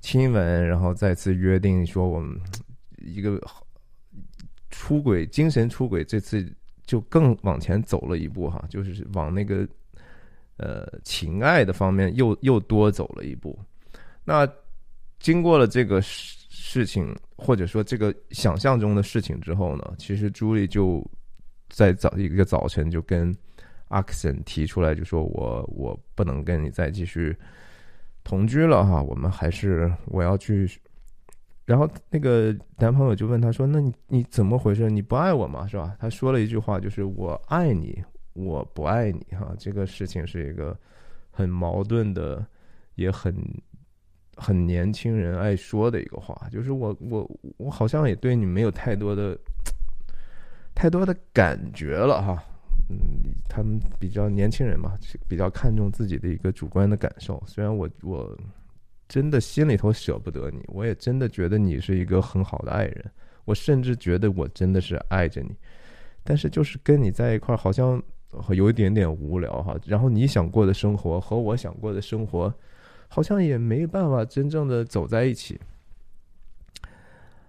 [0.00, 2.40] 亲吻，然后再次约定说我们
[2.98, 3.40] 一个。
[4.70, 6.46] 出轨，精神出轨，这次
[6.84, 9.66] 就更往前走了一步哈，就是往那个
[10.58, 13.58] 呃情爱的方面又又多走了一步。
[14.24, 14.46] 那
[15.18, 16.02] 经过了这个
[16.60, 21.04] 事情，或者说这个想象中的事情之后呢，其实朱莉就
[21.68, 23.32] 在早一个早晨就跟
[23.88, 27.34] 阿克森提出来，就说我我不能跟你再继续
[28.24, 30.68] 同居了哈，我们还是我要去。
[31.64, 34.90] 然后那个男朋友就问他说：“那你你怎么回事？
[34.90, 35.66] 你不爱我吗？
[35.66, 40.76] 是吧？”他说了一句话，就是“我爱你，我不爱你。”哈，这个事情是一个
[41.30, 42.44] 很矛盾的，
[42.94, 43.34] 也很
[44.38, 49.38] 很年轻人爱说的一个话，就是我我我好像也对你没有太多的
[50.74, 52.42] 太多的感觉了哈。
[52.88, 52.96] 嗯，
[53.48, 54.96] 他们比较年轻人嘛，
[55.28, 57.42] 比较看重自己的一个主观的感受。
[57.46, 58.34] 虽然我我。
[59.10, 63.10] 真的心里头舍不得你，我也真的觉得你是一个很好的爱人，
[63.46, 65.56] 我甚至觉得我真的是爱着你，
[66.22, 68.02] 但是就是跟你在一块儿好像
[68.50, 72.52] 有一点点无聊哈，然后你想过的生活和我想过的生活，
[73.08, 75.58] 好像也没办法真正的走在一起。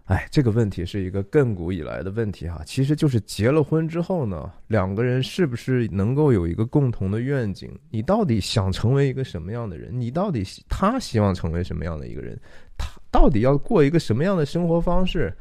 [0.06, 7.72] 哎，这个问题是一个亘古以来的问题哈，其实就是结了婚之后呢，两个人是不是能够有一个共同的愿景？
[7.92, 9.92] 你到底想成为一个什么样的人？
[9.94, 12.36] 你到底他希望成为什么样的一个人？
[12.76, 15.32] 他到底要过一个什么样的生活方式？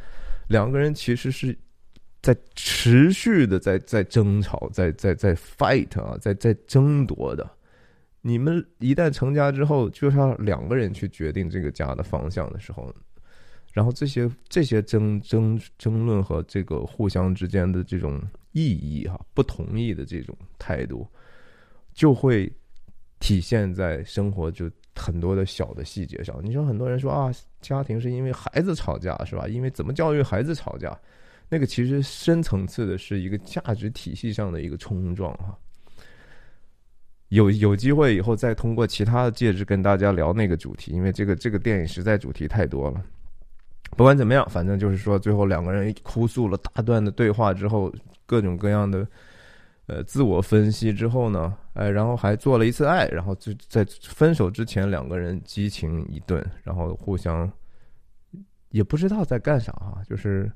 [0.48, 1.56] 两个人其实是
[2.20, 7.50] 在持续的在在争吵，在在在 fight 啊，在在争夺的。
[8.20, 12.94] 你们一旦成家之后，就是要两个人去决定这个家的方向的时候。
[13.72, 18.20] 然后这些这些争争争论和这个互相之间的这种
[18.52, 21.06] 意义哈，不同意的这种态度，
[21.92, 22.50] 就会
[23.20, 26.40] 体现在生活就很多的小的细节上。
[26.42, 29.46] 你说很多人说啊，家庭是因为孩子吵架是吧？
[29.46, 30.98] 因为怎么教育孩子吵架，
[31.48, 35.56] 那个其实深层次的是一个价值体系上的一个冲撞哈。
[37.28, 43.02] 有有机会以后再通过其他的介质跟大家聊那个主题，因为这个这个电影实在主题太多了。
[43.96, 47.92] 不管怎么样，反正就是说，最后两个人哭诉了大段的对话之后，
[48.26, 49.06] 各种各样的
[49.86, 57.50] 呃自我分析之后呢，哎，然后还做了一次爱，然后就在分手之前，两个人激情一顿，然后互相
[58.70, 60.50] 也不知道在干啥哈，就是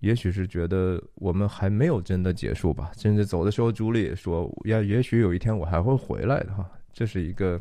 [0.00, 2.90] 也许是觉得我们还没有真的结束吧。
[2.98, 6.70] 甚至走的时候，朱莉也说，呀，也许有一天我还会回来的哈。
[6.92, 7.60] 这是一个，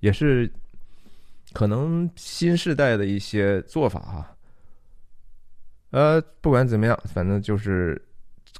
[0.00, 0.50] 也是。
[1.54, 4.36] 可能新时代的一些做法哈，
[5.92, 7.98] 呃，不管怎么样，反正就是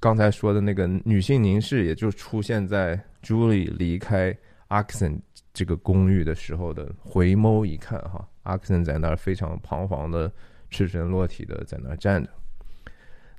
[0.00, 4.34] 刚才说的那个女性凝视，也就出现在朱莉离开
[4.68, 5.20] 阿克森
[5.52, 10.32] 这个公寓的时候的回眸一看哈，阿克森在那儿非常彷徨的
[10.70, 12.30] 赤身裸体的在那儿站着。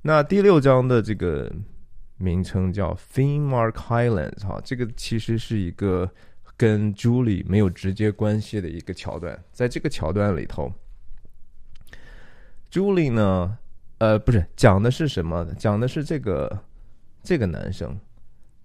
[0.02, 1.52] 那第六章的这个
[2.18, 6.10] 名称叫 Finmark Highlands 哈，这个其实是一个。
[6.58, 10.70] 跟朱莉没有直接关系的一个桥段，在这个桥段里头，
[12.70, 13.58] 朱莉呢，
[14.00, 15.48] 呃，不是讲的是什么？
[15.58, 16.60] 讲的是这个
[17.24, 17.98] 这个男生，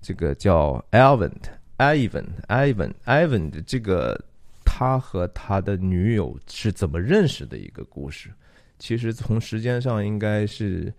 [0.01, 4.21] 这个叫 Ivan，Ivan，Ivan，Ivan 的这个
[4.65, 8.29] 他和他的女友是怎么认识的一个故事。
[8.77, 10.93] 其实从时间上应该是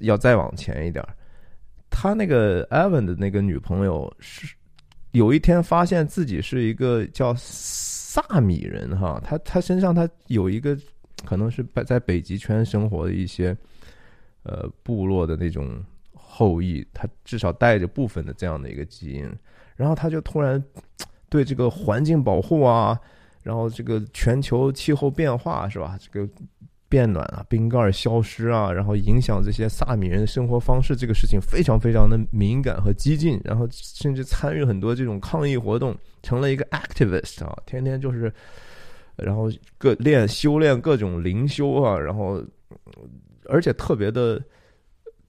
[0.00, 1.14] 要再往前一点儿
[1.90, 4.54] 他那个 Ivan 的那个女朋友是。
[5.12, 10.78] 有一天发现自己是一个叫萨米人哈，他他身上他有一个
[11.24, 13.56] 可能是在北极圈生活的一些
[14.42, 19.32] 呃部落的那种后裔，他至少带着部分的这样的一个基因，
[19.74, 20.62] 然后他就突然
[21.30, 23.00] 对这个环境保护啊，
[23.42, 25.98] 然后这个全球气候变化是吧？
[25.98, 26.30] 这个
[26.96, 38.32] 变暖啊，冰盖消失啊，然后影响这些萨米人的生活方式，这个事情非常非常的敏感和激进，然后甚至参与很多这种抗议活动，成了一个 activist 啊，天天就是，
[39.16, 42.42] 然后各练修炼各种灵修啊，然后
[43.44, 44.42] 而且特别的。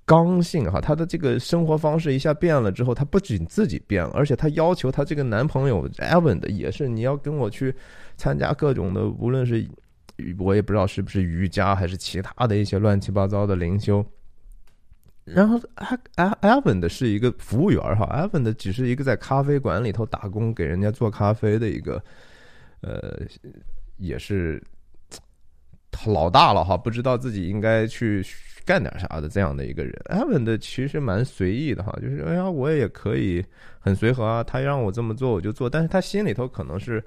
[0.10, 7.75] 刚性哈，她的这个生活方式一下变了之后，她不仅自己变了，而且她要求她这个男朋友 Evan 的也是，你要跟我去
[8.15, 9.67] 参加各种的，无论是
[10.39, 14.06] 我也不知道是不是瑜伽还是其他的一些乱七八糟的灵修。
[15.23, 15.60] 然后
[16.15, 22.03] Evan 的是一个服务员哈，Evan 的只是一个在咖啡馆里头打工给人家做咖啡的一个，
[22.82, 23.19] 呃，
[23.97, 24.63] 也是
[26.06, 28.25] 老大了哈，不知道自己应该去。
[28.67, 33.41] 干点啥的这样的一个人，艾文的其实蛮随意的哈，就是哎呀，我也可以
[33.80, 37.01] 很随和啊，他让我这么做我就做，但是他心里头可能是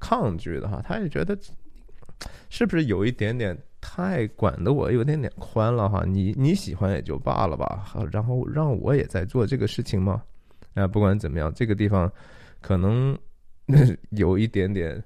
[0.00, 1.38] 抗拒的哈，他也觉得
[2.50, 10.22] 是不是有一点点太管的我有点点宽了哈，你你喜欢也就罢了吧，然后让我也在做这个事情吗？
[10.74, 12.10] 啊，不管怎么样，这个地方
[12.60, 13.16] 可能
[14.10, 15.02] 有一点点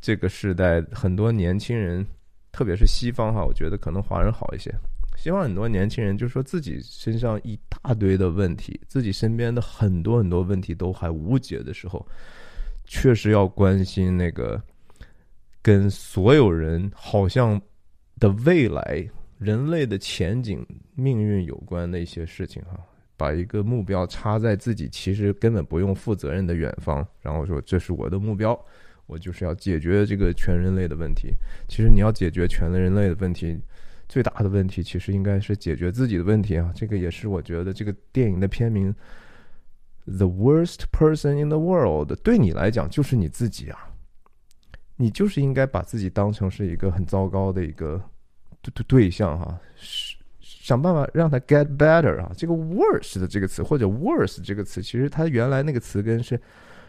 [0.00, 2.06] 这个时代很多年轻人，
[2.52, 4.72] 特别是西方哈，我觉得可能华人好一些。
[5.16, 12.06] 希望很多年轻人就说自己身上一大堆的问题，自己身边的很多很多问题都还无解的时候，
[12.84, 14.62] 确实要关心那个
[15.66, 17.60] 跟所有人好像
[18.20, 19.04] 的未来、
[19.36, 22.78] 人类的前景、命运有关的一些事情哈。
[23.16, 28.56] 把一个目标插在自己其实根本不用负责任的远方，然后说这是我的目标，
[29.06, 31.30] 我就是要解决这个全人类的问题。
[31.68, 33.58] 其实你要解决全人类的问题。
[34.08, 36.72] 最大的问题其实应该是解决自己的问题啊！
[36.76, 38.94] 这个也是我觉得这个电影的片名
[40.16, 43.90] 《The Worst Person in the World》对你来讲就是你自己啊！
[44.96, 48.02] 你就是应该把自己当成是一个很糟糕的一个
[48.62, 49.58] 对对对象哈，
[50.40, 52.32] 想办法让他 get better 啊！
[52.36, 56.40] 这个 “worst” 的这个词或者 “worse” 这个词，其实它原来那个词根是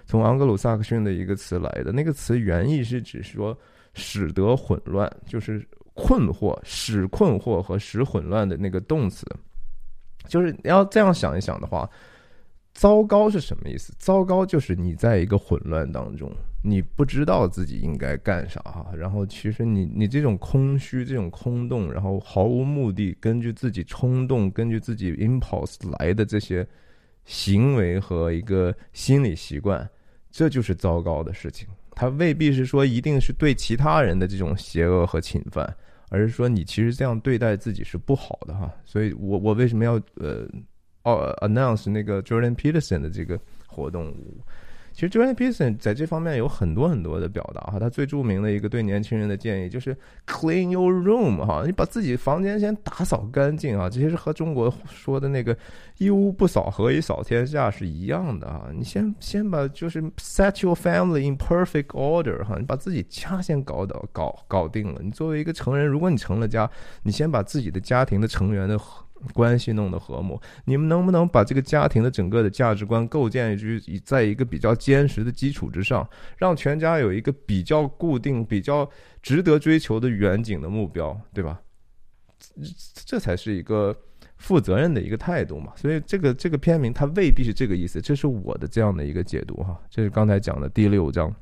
[0.06, 3.58] 从盎格鲁撒克逊的一个词来的，那个词原意是指说
[3.94, 5.68] 使得混乱，就是。
[6.00, 9.26] 困惑、使困惑和使混乱的那个动词，
[10.28, 11.90] 就是你要这样想一想的话，
[12.78, 13.92] 糟糕是什么意思？
[13.98, 16.32] 糟糕就是你在一个混乱当中，
[16.64, 18.86] 你不知道自己应该干啥哈。
[18.96, 26.66] 然后其实你你这种空虚、这种空洞，然后毫无目的，根据自己冲动、根据自己 impulse 来的这些
[27.26, 29.90] 行为和一个心理习惯，
[30.30, 31.68] 这就是糟糕的事情。
[31.96, 35.76] 它未必是说一定是对其他人的这种邪恶和侵犯。
[36.10, 40.48] 而是说，你其实这样对待自己是不好的哈，所以我我为什么要呃
[41.08, 44.14] 哦 announce 那个 Jordan Peterson 的这个活动？
[44.94, 55.56] 其实 Jordan Peterson 在这方面有很多很多的表达哈，他最著名的一个对年轻人的建议就是 clean your room 哈，你把自己房间先打扫干净啊，这些是和中国说的那个
[56.00, 66.68] 一屋不扫何以扫天下是一样的啊，你先先把就是 set your family in perfect order 哈，你把自己家先搞倒搞搞定了，你作为一个成人，如果你成了家，
[67.04, 68.76] 你先把自己的家庭的成员的。
[69.34, 78.90] 关系弄得和睦，你们能不能把这个家庭的整个的价值观构建于在一个比较坚实的基础之上，让全家有一个比较固定、比较
[79.22, 81.60] 值得追求的远景的目标，对吧？
[83.06, 83.96] 这才是一个
[84.38, 85.74] 负责任的一个态度嘛。
[85.76, 89.80] 所以这个这个片名它未必是这个意思，这是我的这样的一个解读哈。
[89.90, 91.34] 这是刚才讲的第六章。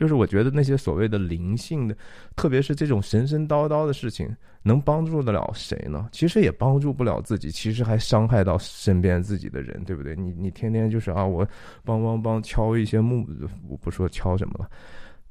[0.00, 1.94] 就是我觉得那些所谓的灵性的，
[2.34, 6.08] 特别是这种神神叨叨的事情，能帮助得了谁呢？
[6.10, 10.16] 其实也帮助不了自己，其实还伤害到身边自己的人，对不对？
[10.16, 11.46] 你你天天就是啊，我
[11.84, 13.26] 帮帮帮敲一些木，
[13.68, 14.70] 我不说敲什么了。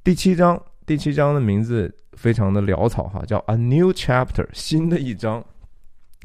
[0.03, 5.43] 第七章，第七章的名字非常的潦草哈，叫 A New Chapter，新的一章。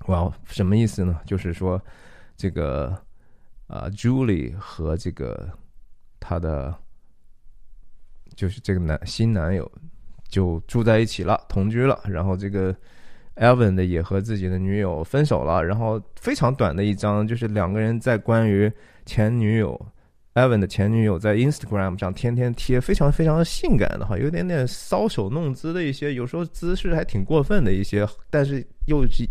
[0.08, 1.18] 哇，什么意思呢？
[1.24, 1.80] 就是说
[2.36, 2.94] 这个
[3.68, 5.48] 啊，Julie 和这个
[6.20, 6.74] 他的。
[8.34, 9.70] 就是这个男新男友
[10.28, 11.98] 就住在一起了，同居了。
[12.08, 12.74] 然后这个
[13.36, 15.64] Evan 的也和自己的女友分手了。
[15.64, 18.70] 然后非常短的一张，就是两个人在关于
[19.06, 19.80] 前女友
[20.34, 29.28] Evan 的前女友在 Instagram 上天天贴，非常非常的性感的哈，有点点搔首弄姿的一些，有时候姿势还挺过分的一些，但是又是。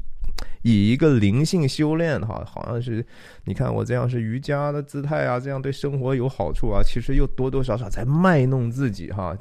[0.63, 3.05] 以一个灵性修炼哈，好像是
[3.45, 9.37] 你看我这样是瑜伽的姿态啊，这样对生活有好处啊，其实又多多少少在卖弄自己哈。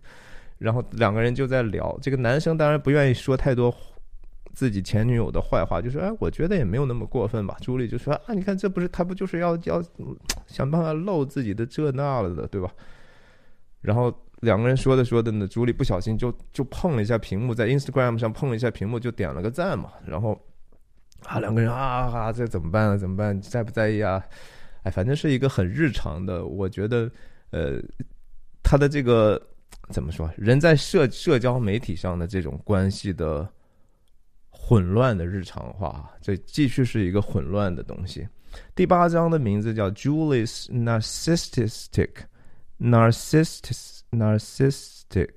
[0.58, 3.74] 然后两个人就在聊，这个男生当然不愿意说太多
[4.52, 9.82] 自己前女友的坏话，就说：“哎，我觉得也没有那么过分吧。”朱莉就说：“啊，你看，这不是他不就是要要
[10.46, 12.70] 想办法露自己的这那了的，对吧？”
[13.80, 19.92] 然后两个人说着说着呢，朱莉不小心就就碰了一下屏幕，在 Instagram 上碰了一下屏幕，就点了个赞嘛。
[20.04, 20.38] 然后
[21.24, 22.96] 啊，两个人啊啊，这怎么办啊？
[22.96, 23.40] 怎么办？
[23.40, 24.22] 在不在意啊？
[24.82, 27.10] 哎，反正是一个很日常的，我觉得，
[27.50, 27.78] 呃，
[28.62, 29.40] 他的这个
[29.90, 30.30] 怎么说？
[30.36, 33.46] 人在社社交媒体上的这种关系的
[34.48, 38.26] 混乱的日常化，这继续是一个混乱的东西。
[38.74, 42.10] 第八章的名字叫 Julie's Narcissistic
[42.80, 45.30] Narcissistic Narcissistic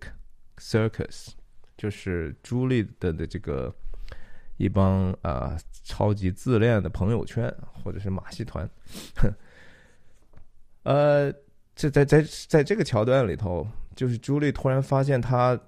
[0.58, 1.28] Circus，
[1.78, 3.76] 就是朱莉的的这个
[4.64, 5.58] 一帮啊。
[5.86, 8.68] 超级自恋的朋友圈，或者是马戏团，
[10.84, 11.30] 呃，
[11.76, 15.60] 这在在在这个桥段里头，就是朱莉突然发现她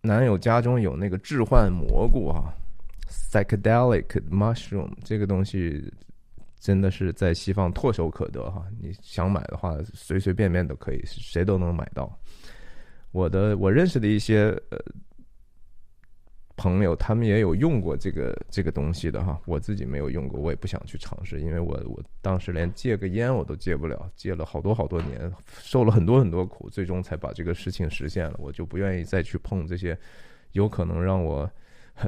[0.00, 2.54] 男友家中有那个致幻蘑菇啊
[3.10, 5.92] ，psychedelic mushroom 这个东西
[6.60, 12.16] 真的是在西方唾手可得哈，你想买的话，随随便便都可以，谁都能买到。
[13.10, 14.78] 我的我认识的一些呃。
[16.56, 28.36] 朋友，他们也有用过这个这个东西的哈，我自己没有用过，我也不想去尝试，因为我我当时连戒个烟我都戒不了，戒了好多好多年，受了很多很多苦，最终才把这个事情实现了。
[28.38, 29.98] 我就不愿意再去碰这些
[30.52, 31.50] 有可能让我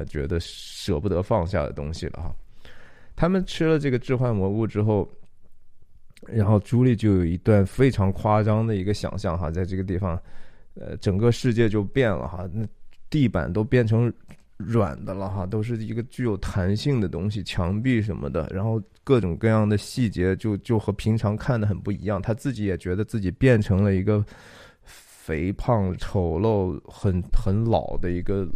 [0.07, 2.33] 觉得舍不得放下的东西了哈。
[3.17, 5.09] 他们吃了这个致幻蘑菇之后，
[6.25, 10.17] 然后朱莉就有一段非常夸张的一个想象哈，在这个地方，
[10.75, 12.65] 呃，整个世界就变了哈，那
[13.09, 14.11] 地板都变成。
[14.57, 22.21] 软的了哈，都是一个具有弹性的东西，墙壁什么的，然后各种各样的细节就就和平常看的很不一样。
[22.21, 24.25] 他自己也觉得自己变成了一个
[24.83, 28.47] 肥胖、丑陋、很很老的一个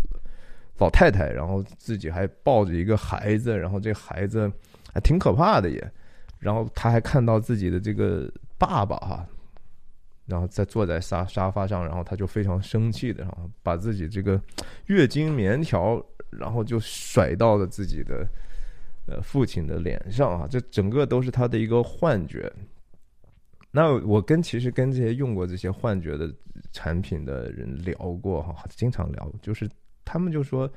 [0.79, 4.51] 老太太，然后自己还抱着一个孩子，然后这孩子
[4.91, 5.91] 还挺可怕的也。
[6.39, 8.27] 然后他还看到自己的这个
[8.57, 9.25] 爸爸哈。
[10.31, 14.41] 然后再坐在沙沙发上，然后他就非常生气的，然后把自己这个
[14.85, 18.25] 月经棉条，然后就甩到了自己的
[19.07, 20.47] 呃父亲的脸上啊！
[20.49, 22.49] 这整个都是他的一个幻觉。
[23.71, 26.33] 那我跟其实跟这些用过这些幻觉的
[26.71, 29.69] 产品的人聊过哈，经常聊，就是
[30.05, 30.71] 他们就说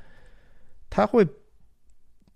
[0.90, 1.24] 他会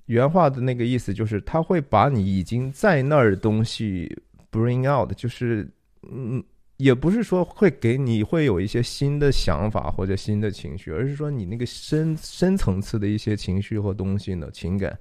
[0.07, 4.17] 原话的那个意思就是他会把你已经在那儿的东西
[4.53, 5.69] bring out，就是
[6.03, 6.41] 嗯。
[6.79, 14.97] 也不是说会给你会有一些新的想法或者新的情绪，而是说你那个深深层次的一些情绪或东西呢，情感，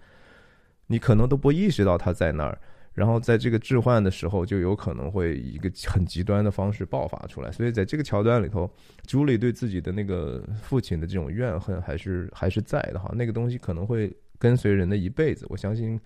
[0.88, 2.60] 你可能都不意识到它在那儿，
[2.96, 7.52] 然后在这个置换的时候，就有可能会以一个很极端的方式爆发出来。
[7.52, 8.68] 所以在这个桥段里头，
[9.06, 15.46] 朱莉对自己的那个父亲的这种怨恨还是还是在的哈，那个东西可能会跟随人的一辈子。
[15.48, 16.00] 我相信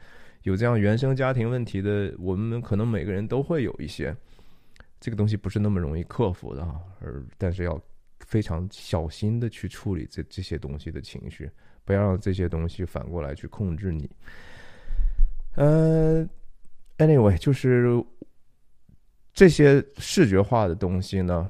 [0.44, 4.14] 有这样原生家庭问题的，我们可能每个人都会有一些。
[5.02, 7.82] 这个东西不是那么容易克服的哈，而但是要
[8.20, 11.50] 非常小心的去处理这这些东西的情绪，
[11.84, 14.08] 不要让这些东西反过来去控制你。
[15.56, 16.24] 呃
[17.00, 17.92] ，anyway，就是
[19.34, 21.50] 这些视觉化的东西呢，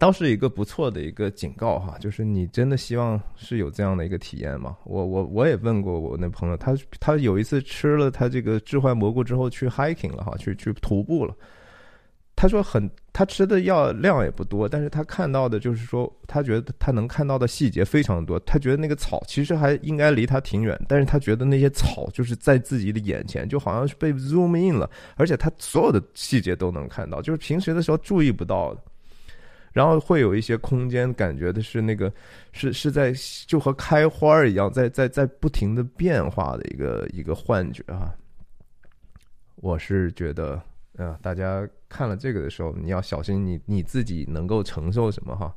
[0.00, 4.76] 倒是一个不错的一个警告哈，就是你真的希望是有这样的一个体验吗？
[4.84, 11.32] 我我我也问过我那朋友，他他有一次吃了他这个置换蘑菇之后去 hiking 了哈，去去徒步了。
[12.40, 18.40] 他说很，他吃的药量也不多，但是他看到的就是说，他觉得他能看到的细节非常多。
[18.46, 28.80] 他觉得那个草其实还应该离他挺远，但是他觉得那些草就是在自己的眼前，就好像是被 zoom in 了，而且他所有的细节都能看到，就是平时的时候注意不到的。
[29.74, 32.10] 然后会有一些空间感觉的是那个
[32.52, 33.12] 是是在
[33.46, 38.14] 就和开花一样，在在在不停的变化的一个一个幻觉啊。
[39.56, 40.58] 我是觉得。
[41.00, 45.54] 啊，大家看了这个的时候，你要小心你你自己能够承受什么哈。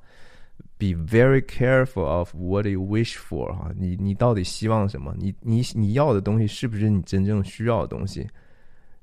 [0.78, 5.16] Be very careful of what you wish for 哈，你你到底希望什么？
[5.18, 8.28] 你你你要的东西是不是你真正需要的东西？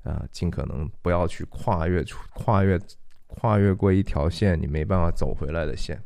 [0.03, 2.79] 啊，尽可能不要去跨越出跨越
[3.27, 6.01] 跨越过一条线，你没办法走回来的线。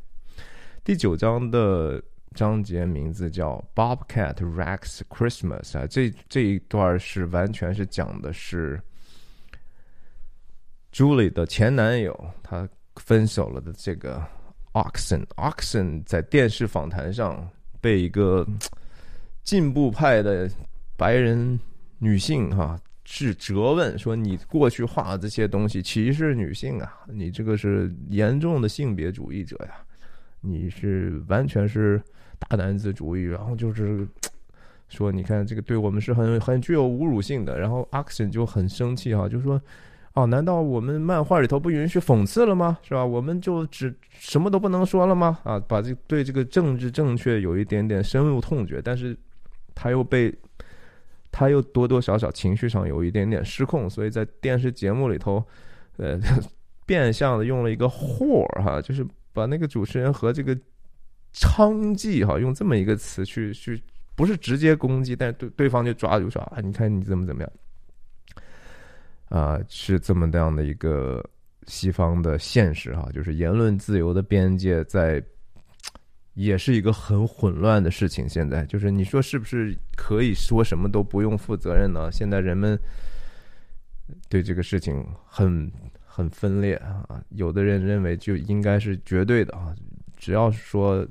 [0.84, 2.02] 第九章的
[2.34, 8.82] 章节名字叫 Bobcat Rex Christmas 啊，这这一段是完全是讲的是。
[10.96, 12.66] Julie 的前男友，他
[12.96, 14.26] 分手了的这个
[14.72, 17.46] Oxen，Oxen 在电视访谈上
[17.82, 18.48] 被一个
[19.44, 20.50] 进步派的
[20.96, 21.60] 白人
[22.00, 27.02] 女性哈是责问说：“你过去画这些东西歧视女性啊？
[27.10, 29.76] 你这个是严重的性别主义者呀！
[30.40, 32.02] 你是完全是
[32.40, 34.08] 大男子主义，然后就是
[34.88, 37.60] 说你看这个对我们是很很具有侮辱性的。
[37.60, 39.62] 然后 Action 就很生气哈，就说。
[40.16, 42.78] 哦，难道我们漫画里头不允许讽刺了吗？
[42.82, 43.06] 是吧？
[43.06, 45.38] 我们就只什么都不能说了吗？
[45.44, 49.16] 啊，把这对这个政治正确有一点点深恶痛绝，但是
[49.76, 50.34] 他又被
[51.34, 55.44] 他又多多少少情绪上有一点点失控，所以在电视节目里头，
[55.98, 56.18] 呃，
[56.86, 60.56] 变相的用了一个祸哈，就是把那个主持人和这个
[61.34, 63.82] 娼妓哈，用这么一个词去去，
[64.16, 67.52] 不是直接攻击，但是对对方就抓住说啊，你看你怎么怎么样。
[69.30, 71.24] 啊，是这么样的一个
[71.68, 75.22] 西方的现实哈，就是言论自由的边界在，
[76.36, 78.30] 也是一个很混乱的事情。
[78.30, 82.12] 现在就是你说是不是可以说什么都不用负责任呢？
[82.12, 82.80] 现在人们
[84.30, 85.72] 对这个事情很
[86.06, 89.74] 很分裂啊，有的人认为就应该是绝对的啊，
[90.18, 91.06] 只要是说，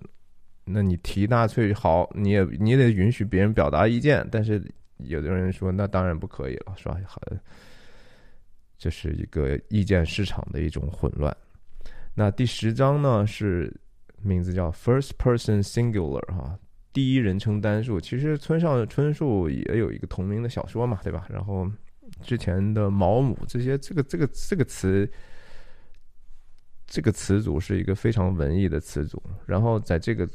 [0.64, 4.62] 那你提纳粹好，你也你得允许别人表达意见，但是
[4.98, 6.96] 有的人说那当然不可以了，是吧？
[7.08, 7.40] 很。
[8.84, 11.34] 这是一个意见市场的一种混乱。
[12.12, 13.74] 那第十章呢是
[14.20, 16.58] 名字叫 First Person Singular 哈，
[16.92, 17.98] 第一人称单数。
[17.98, 21.26] 其实村上春树也有一个同名的小说嘛，对吧？
[21.30, 21.66] 然后
[22.20, 25.10] 之前的毛姆这些，这个这个这个词，
[26.86, 29.22] 这个词组是一个非常文艺的词组。
[29.46, 30.28] 然后在这个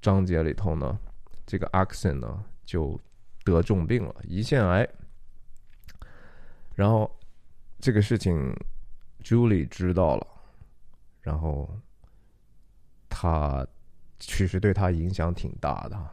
[0.00, 0.98] 章节里头呢，
[1.44, 2.98] 这个 Axon 呢就
[3.44, 4.88] 得重病了，胰腺癌。
[6.74, 7.14] 然后。
[7.84, 8.50] 这个事情
[9.22, 10.26] ，Julie 知道了，
[11.20, 11.68] 然后
[13.10, 13.66] 他
[14.18, 16.10] 其实对他影响挺大的，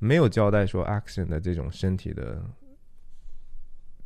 [0.00, 2.42] 没有交代说 Action 的这种身体的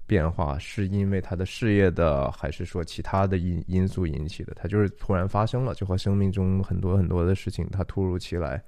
[0.06, 4.52] 变化是因为他的事业的，还是说其他的因因素引起的？
[4.52, 8.62] 他就是突然发生了，就和生命中很多很多的事情，他突如其来。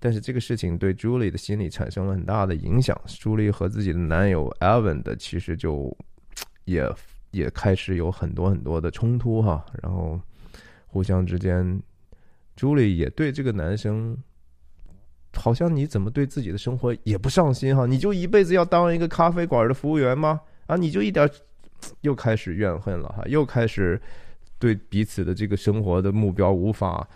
[0.00, 3.00] 但是这个事情对 Julie 的心理产生了很大的影响。
[3.06, 5.96] Julie 和自己的男友 Evan 的其实就。
[6.66, 6.88] 也
[7.30, 10.20] 也开始有很多很多的冲突哈，然后
[10.86, 11.82] 互相之间，
[12.54, 14.16] 朱莉也对这个男生，
[15.32, 17.86] 好像你怎么对自己的生活也不上心哈？
[17.86, 20.40] 你就一辈子要当一个咖啡馆的服务员吗？
[20.66, 21.28] 啊，你就一点
[22.02, 24.00] 又开始怨恨了哈，又开始
[24.58, 27.08] 对彼此的这个生活的目标无法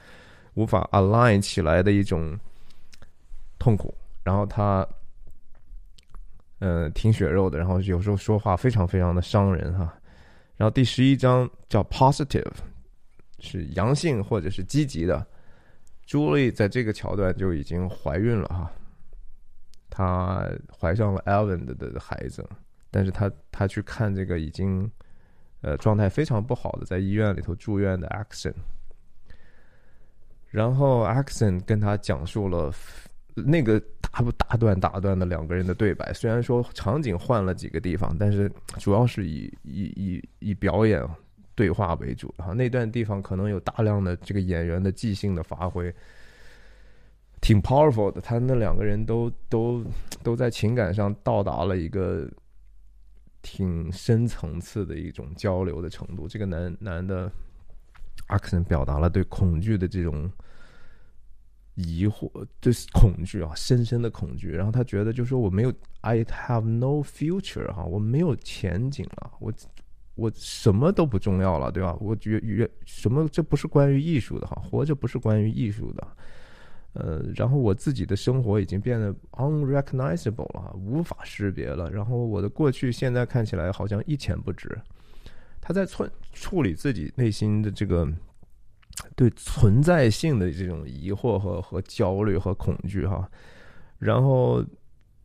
[0.55, 2.39] 无法 align 起来的一种
[3.59, 3.95] 痛苦，
[4.25, 4.87] 然后他。
[6.61, 9.95] 嗯，挺血肉的，然后有时候说话非常非常的伤人哈。
[10.57, 12.53] 然后第十一章叫 positive，
[13.39, 15.27] 是阳性或者是积极的。
[16.05, 18.71] 朱莉在这个桥段就已经怀孕了哈，
[19.89, 20.47] 她
[20.79, 22.47] 怀上了 Alvin 的的孩子，
[22.91, 24.91] 但是她她去看这个已经
[25.63, 28.53] 呃状态非常不好的在医院里头住院的 Action，
[30.51, 32.71] 然后 Action 跟他讲述了。
[33.37, 33.81] 那个
[34.21, 41.03] 大不大段大段的两个人的对白，虽然说场景换了几个地方，但是主要是以以以以表演
[41.55, 42.53] 对话为主哈。
[42.53, 45.91] 那段地方可能有大量的这个演员的即兴的发挥，
[47.41, 48.21] 挺 powerful 的。
[48.21, 49.83] 他那两个人都都
[50.23, 52.31] 都在情感上到达了一个
[53.41, 56.29] 挺深层次的一种交流的程度。
[56.29, 57.33] 这个男男的
[58.27, 60.31] 阿克森表达了对恐惧的这种。
[61.75, 64.51] 疑惑，就是恐惧啊，深深的恐惧。
[64.51, 69.53] 然后他觉得，就说我没有，I have no future 哈，我没有前景了，我
[70.15, 71.97] 我什么都不重要了，对吧？
[72.01, 76.09] 我觉越什么，这不是关于艺术的哈，活着不是关于艺术的。
[76.93, 81.91] 呃，然后我自己的生活已经变得 unrecognizable 了，无法识别了。
[81.91, 84.77] 然后我的过去现在看起来好像一钱不值。
[85.61, 88.07] 他在处处理自己内心的这个。
[89.17, 93.29] 对存在性的这种疑惑和和焦虑和恐惧哈，
[93.99, 94.65] 然后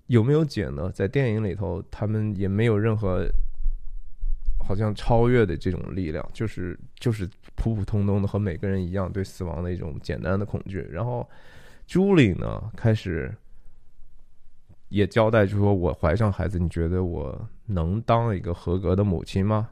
[0.08, 0.92] 有没有解呢？
[0.92, 3.26] 在电影里头，他们也没有任何
[4.60, 10.80] 好像超越的这种力量，就是就是普普通通的和每个人一样对死亡的一种简单的恐惧。
[10.92, 11.28] 然后
[11.88, 13.34] 朱莉呢，开始
[14.90, 19.70] 也交代，就说我怀上孩子，你觉得我能当一个合格的母亲吗？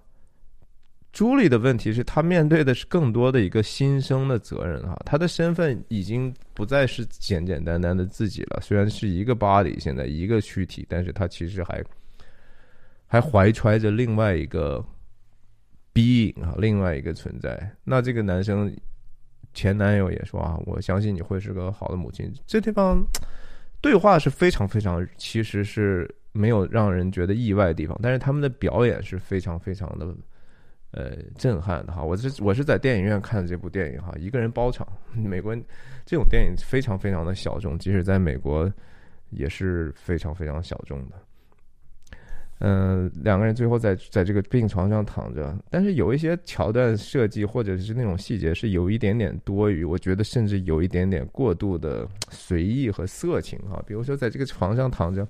[1.13, 8.59] 朱莉的问题是，她面对的是更多的一个新生的责任哈，她的身份已经不再是简简单单的自己了。
[8.63, 11.83] 虽然是一个 body，现在一个躯体，但是她其实还
[13.05, 14.83] 还怀揣着另外一个
[15.93, 17.71] being 啊，另外一个存在。
[17.83, 18.75] 那这个男生
[19.53, 22.33] 前男友也说啊，我相信你会是个好的母亲。
[22.47, 23.05] 这地方
[23.81, 30.11] 对话是非常非常，其实是没有让人觉得意外的地方，但是他们的表演是非常非常的。
[30.93, 32.03] 呃，震撼的哈！
[32.03, 34.87] 我是我是在电影院看的这部电影哈，一个人包场。
[35.11, 35.55] 美国
[36.05, 38.71] 这种电影非常非常的小众，即使在美国，
[39.31, 41.15] 也是非常非常小众的。
[42.59, 53.81] 嗯，两个人最后在在这个病床上躺着，但是有一些桥段设计或者是那种细节是有一点点多余，我觉得甚至有一点点过度的随意和色情啊。
[53.87, 55.27] 比如说在这个床上躺着，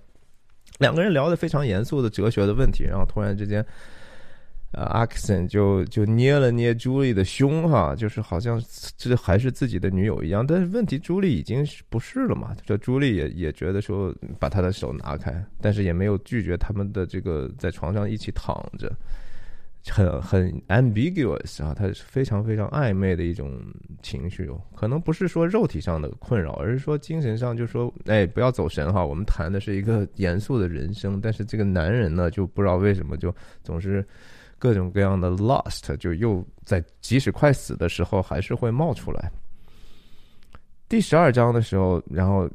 [0.79, 3.65] 两个人聊的非常严肃的哲学的问题，然后突然之间。
[4.75, 8.59] 呃，阿克森就就捏了捏朱莉的胸，哈，就是好像
[8.97, 10.43] 这还是自己的女友一样。
[10.45, 12.55] 但是问题，朱莉已经不是了嘛？
[12.65, 18.91] 这朱莉也也觉得说，把他的手拿开，但是也没有拒绝他们的这个在床上一起躺着，
[19.91, 23.63] 很很 ambiguous 啊，他是非常非常暧昧的一种
[24.01, 31.21] 情绪哦，可能不是说肉体上的困扰，而是说精神上，就说，哎，不要走神哈，我们谈的是一个严肃的人生。
[31.21, 34.03] 但是这个男人呢，就不知道为什么就总是。
[34.63, 39.29] 各种各样的 lost 就又在即使快死的时候还是会冒出来。
[40.87, 42.49] 第十二章的时候，然后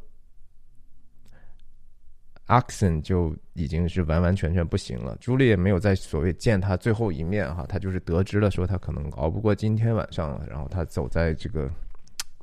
[2.47, 5.19] Axon 就已经是完完全全不行了。
[5.21, 11.71] 朱莉也没有在所谓见他最后一面哈，他就是得知了说他可能熬不过今天晚上了，然后他走在这个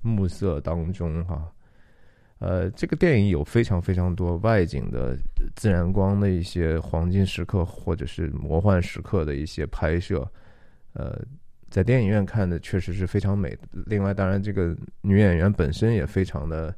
[0.03, 1.51] 暮色当中哈。
[2.45, 5.17] 呃，这个电影有非常非常多外景的
[5.55, 10.31] 自然光的一些黄金时刻，或者是魔幻时刻的一些拍摄。
[10.93, 11.19] 呃，
[11.71, 13.57] 在电影院看的确实是非常美。
[13.87, 16.71] 另外，当然这个女演员本身也非常的，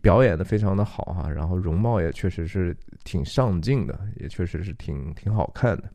[0.00, 5.90] 表演的非常的好哈，然后容貌也确实是挺上镜的，也确实是挺挺好看的。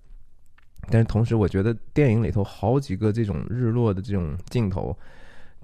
[0.90, 4.94] 但是同时，我觉得电影里头好几个这种日落的这种镜头。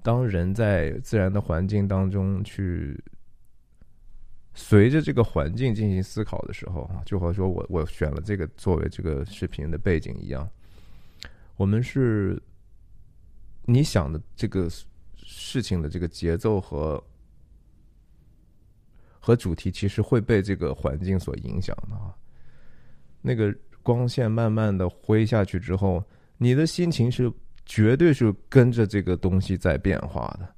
[0.02, 3.00] 当人在自然的环境当中去
[4.52, 10.48] 随着这个环境进行思考的时候，就和说我我选了这个作为这个视频的背景一样，
[11.56, 12.42] 我们是
[13.64, 14.68] 你想的这个
[15.14, 17.02] 事情的这个节奏和
[19.20, 22.12] 和主题，其实会被这个环境所影响的啊。
[23.20, 26.04] 那个光线慢慢的挥下去之后，
[26.38, 27.32] 你的心情是。
[27.64, 30.48] 绝对是跟着这个东西在变化的，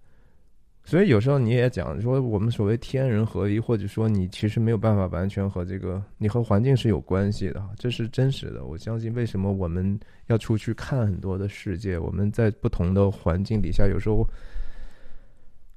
[0.84, 8.64] 所以有时候你也讲说，我们所谓天人合一，或者说你其实没有办法完全和这个你和环境是有关系的，这是真实的。
[8.64, 14.26] 我相信为什么我们要出去看很多的世界，我们在不同的环境底下，有时候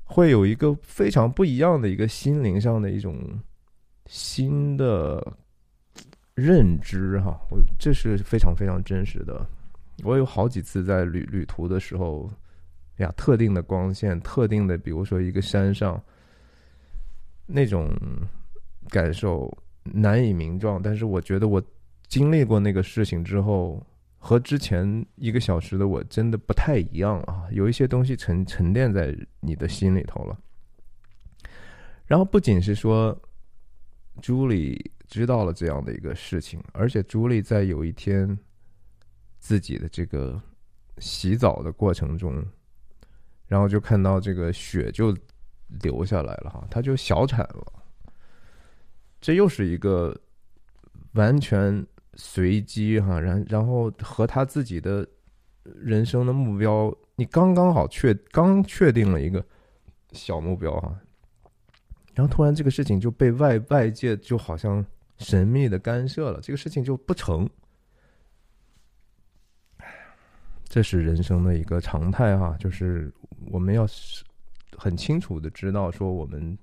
[0.04, 3.18] 会有一个非常不一样的一个心灵上的一种
[4.08, 5.26] 新的
[6.36, 9.46] 认知，哈，我这是非常非常真实的。
[10.04, 12.30] 我有好几次在旅旅途的时候，
[12.98, 16.00] 呀，特定的光线，特定的，比如说一个山上，
[17.48, 17.89] 那种
[18.89, 19.52] 感受
[19.84, 20.80] 难以名状。
[20.80, 21.62] 但是我觉得我
[22.08, 23.84] 经历过那个事情之后，
[24.20, 30.38] 和之前一个小时的我真的不太一样啊，有一些东西沉沉淀在你的心里头了。
[32.06, 33.20] 然后不仅是说，
[34.22, 38.38] 朱莉知道了这样的一个事情，而且朱莉在有一天。
[39.48, 40.38] 自己的这个
[40.98, 42.45] 洗澡的过程中，
[43.48, 45.16] 然后就看到这个血就
[45.82, 47.74] 流下来了哈，他就小产了。
[49.22, 50.14] 这又是一个
[51.14, 55.08] 完全随机哈，然然后和他自己的
[55.64, 59.41] 人生的目标，你刚刚好确刚确定了一个
[60.12, 60.93] 小目标哈，
[62.14, 64.86] 然后突然这个事情就被外外界就好像
[65.20, 67.50] 神秘的干涉了，这个事情就不成。
[70.70, 73.11] 这是人生的一个常态哈，就是
[73.49, 73.88] 我们要
[74.78, 76.57] 很清楚的知道，说我们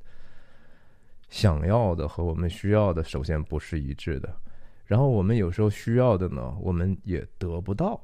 [1.31, 4.33] 想要的和我们需要的，首先不是一致的。
[4.85, 7.99] 然后我们有时候需要的呢，我们也得不到；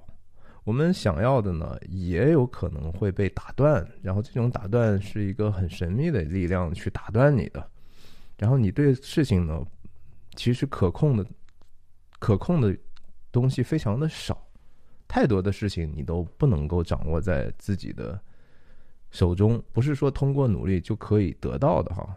[0.65, 3.87] 我们想要的呢，也有可能会被打断。
[4.03, 7.71] 然后这种打断是一个很神秘的力量去打断你的。
[8.39, 9.63] 然后你对事情呢，
[10.35, 11.27] 其实可控的、
[12.19, 12.75] 可控的
[13.31, 14.50] 东西非常的少。
[15.11, 18.17] 太多的事情你都不能够掌握在自己的
[19.11, 22.17] 手中，不是说通过努力就可以得到的哈。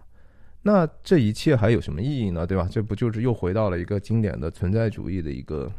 [0.61, 2.45] 那这一切还有什么意义呢？
[2.45, 2.67] 对吧？
[2.71, 5.71] 这不就是又回到了一个经典的存在主义的一个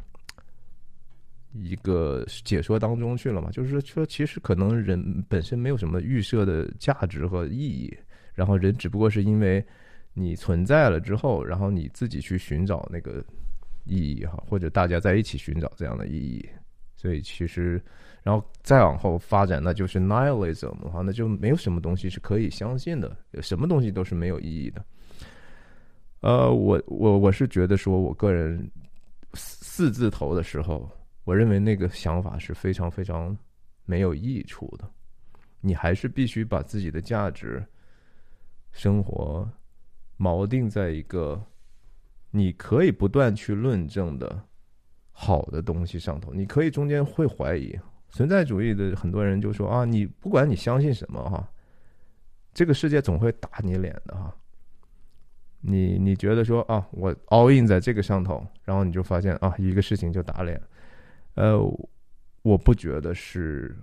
[1.53, 3.49] 一个解说当中去了嘛？
[3.53, 7.97] 就是说，其实可能人本身没有什么预设的价值和意义，
[8.35, 9.65] 然后人只不过是因为
[10.15, 13.25] 你存在了之后，然后你自己去寻找那个
[13.85, 16.45] 意义哈，或者大家在一起寻找这样的意义。
[17.05, 17.79] 所以其实，
[18.23, 24.83] 然后再往后发展，那就是 nihilism 的话，那就没有什么东西是可以相信的，什么东西都是没有意义的。
[26.21, 28.67] 呃，我我我是觉得说，我个人
[29.35, 30.91] 四字头的时候，
[31.25, 33.37] 我认为那个想法是非常非常
[33.85, 34.91] 没有益处的。
[35.61, 37.63] 你还是必须把自己的价值、
[38.73, 39.47] 生活
[40.19, 41.39] 锚定在一个
[42.31, 44.43] 你可以不断去论证的
[45.15, 46.35] 好的东西上头。
[46.35, 47.75] 你可以中间会怀疑
[48.11, 51.49] 存在主义的很多人就说啊，你不管你相信什么哈，
[52.53, 54.37] 这个世界总会打你脸的哈。
[55.61, 60.61] 你你觉得说啊，我 all in 在这个上头，然后你就发现啊，一个事情就打脸。
[61.37, 61.59] 呃，
[62.43, 63.75] 我不觉得是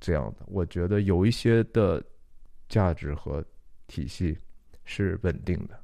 [0.00, 0.44] 这样的。
[0.46, 2.02] 我觉得有一些的
[2.68, 3.44] 价值和
[3.86, 4.36] 体系
[4.84, 5.78] 是稳定的。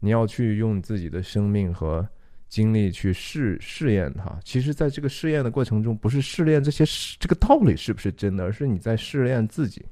[0.00, 2.06] 你要去用自己的生命和
[2.48, 4.38] 精力去试试验它。
[4.44, 6.84] 其实，在这个试验的过程中，不是试验这些
[7.18, 9.84] 这个道理是不是真的，而是你在试验自己。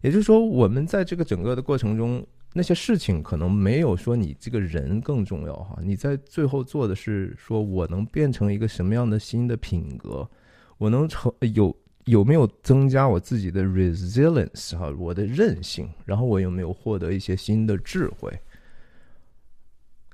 [0.00, 2.26] 也就是说，我们在这个整个的过程中。
[2.52, 10.28] 那些事情可能没有说你这个人更重要哈，你在最后做的是说我能变成一个什么样的新的品格，
[10.76, 11.72] 我能成有
[12.06, 18.36] 有没有增加我自己的 resilience 哈，我的韧性，然后我有没有获得一些新的智慧，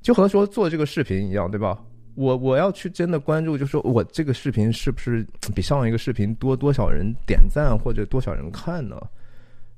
[0.06, 1.84] 就和说做这个视频一样，对吧？
[2.14, 8.96] 我我要去真的关注，就说我这个视频是不是比上一个视频多多少人点赞或者多少人看呢？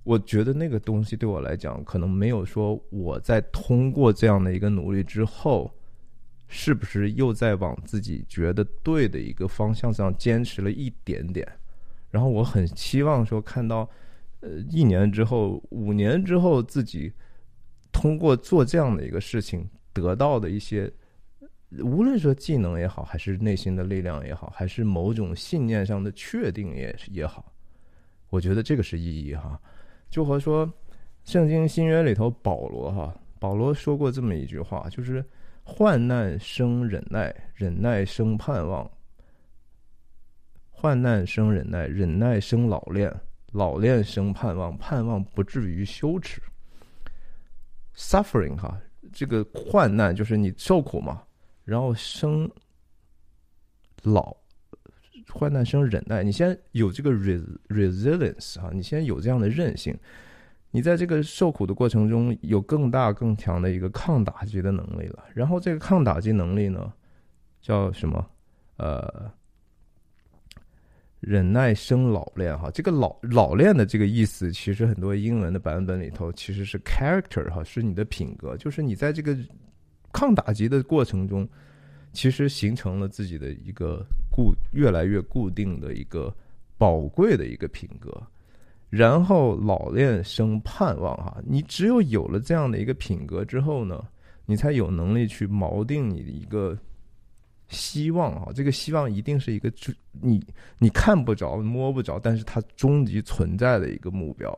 [0.04, 5.74] 我觉得那个东西对我来讲，可能没有说我在通过这样的一个努力之后，
[6.46, 11.50] 是不是又在往自己觉得对的一个方向上坚持了一点点。
[12.10, 13.88] 然后我很期望说看到，
[14.40, 17.10] 呃，一年之后、五年之后，自己
[17.90, 19.66] 通过做这样的一个事情
[20.00, 20.90] 得到的一些，
[21.82, 27.52] 无论说技能也好，还是内心的力量也好，还是某种信念上的确定也也好，
[28.30, 29.60] 我觉得这个是意义哈。
[30.08, 30.66] 就和说，
[31.24, 35.22] 《圣经新约》里头保罗哈，保罗说过这么一句话，就是
[35.62, 38.90] “患难生忍耐，忍耐生盼望；
[40.70, 43.14] 患难生忍耐，忍耐生老练，
[43.52, 46.40] 老练生盼望，盼望不至于羞耻。
[47.94, 48.80] ”Suffering 哈，
[49.18, 51.24] 这个患难就是你受苦嘛，
[51.64, 52.48] 然后生
[54.04, 54.36] 老。
[55.30, 59.92] 患难生忍耐，你先有这个 res resilience 啊，你先有这样的韧性，
[60.70, 65.24] 你在这个受苦的过程中有更大更强的一个抗打击的能力了。
[65.34, 66.92] 然后这个抗打击能力呢，
[67.60, 68.24] 叫什么？
[68.76, 69.28] 呃，
[71.20, 72.70] 忍耐生老练哈。
[72.72, 79.36] 这个老老练的这个意思，其实很多英文的版本里头其实是 character 哈，是你的品格，就是你在这个
[80.12, 81.48] 抗打击的过程中。
[82.10, 84.02] 其实形成了自己的一个
[84.32, 86.34] 固越来越固定的一个
[86.78, 88.10] 宝贵的一个品格，
[88.88, 94.02] 然后老练生盼望哈，你只有有了这样的一个品格之后呢，
[94.46, 96.76] 你才有能力去锚定你的一个
[97.68, 99.72] 希望啊，这个希望一定是一个
[100.12, 100.44] 你
[100.78, 104.56] 你看不着摸不着，但是它终极存在的一个目标，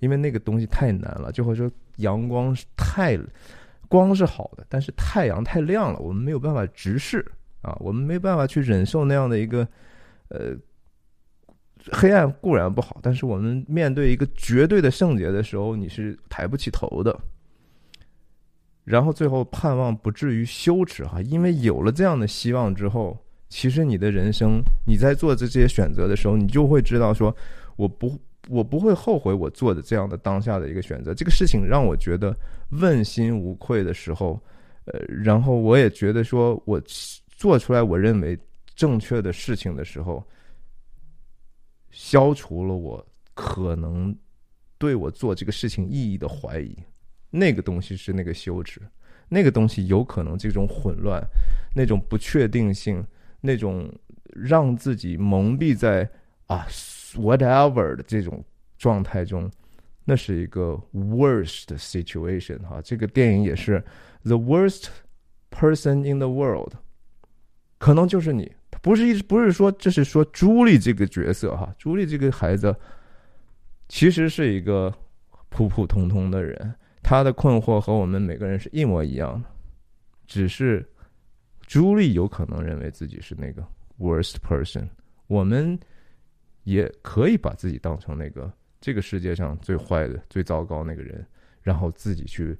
[0.00, 3.18] 因为那个东西太难了，就会说阳光是太。
[3.86, 7.24] 光是好的，但是太阳太亮了，我们没有办法直视
[7.60, 9.68] 啊，我们没办法去忍受那样的一个
[10.28, 10.56] 呃
[11.92, 17.16] 黑暗固然不好，但是我们面对一个绝对的圣洁的时候，你是抬不起头的。
[18.84, 23.18] 然后最后盼望不至于羞耻哈，因为有了这样的希望之后，
[23.48, 27.34] 其实你的人生你在做这些选择的时候，你就会知道说，
[27.76, 28.16] 我不。
[28.50, 31.14] 我不会后悔我做的这样的当下的一个选择。
[31.14, 32.36] 这个事情让我觉得
[32.72, 34.38] 问心无愧的时候，
[34.84, 36.78] 呃，然后我也觉得说我
[37.26, 38.38] 做出来我认为
[38.74, 40.22] 正确的事情的时候，
[41.90, 44.14] 消除了我可能
[44.76, 46.76] 对我做这个事情意义的怀疑。
[47.34, 48.80] 那个东西是那个羞耻，
[49.28, 51.22] 那个东西有可能这种混乱、
[51.74, 53.04] 那种不确定性、
[53.40, 53.92] 那种
[54.34, 56.08] 让自己蒙蔽在
[56.46, 56.66] 啊。
[57.16, 58.44] Whatever 的这种
[58.76, 59.48] 状态中，
[60.04, 62.80] 那是一个 worst situation 哈。
[62.82, 63.80] 这个电影也是
[64.24, 64.86] the worst
[65.48, 66.72] person in the world，
[67.78, 68.50] 可能就是你。
[68.82, 71.72] 不是一不是说这是说朱莉这个角色哈。
[71.78, 72.74] 朱莉这个孩子
[73.86, 74.92] 其实是一个
[75.50, 76.74] 普普通通的人，
[77.04, 79.48] 他的困惑和我们每个人是一模一样的，
[80.26, 80.84] 只是
[81.60, 83.64] 朱莉有可能认为自己是那个
[84.00, 84.88] worst person，
[85.28, 85.78] 我们。
[86.64, 88.50] 也可以把自己当成那个
[88.80, 91.22] 这个世界上最坏的、最糟糕那个人，
[91.60, 92.56] 然后自己去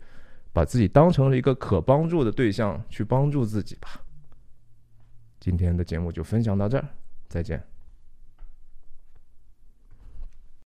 [0.53, 3.99] 把自己当成了一个可帮助的对象，去帮助自己吧。
[5.41, 6.87] 今天的节目就分享到这儿，
[7.31, 7.67] 再见。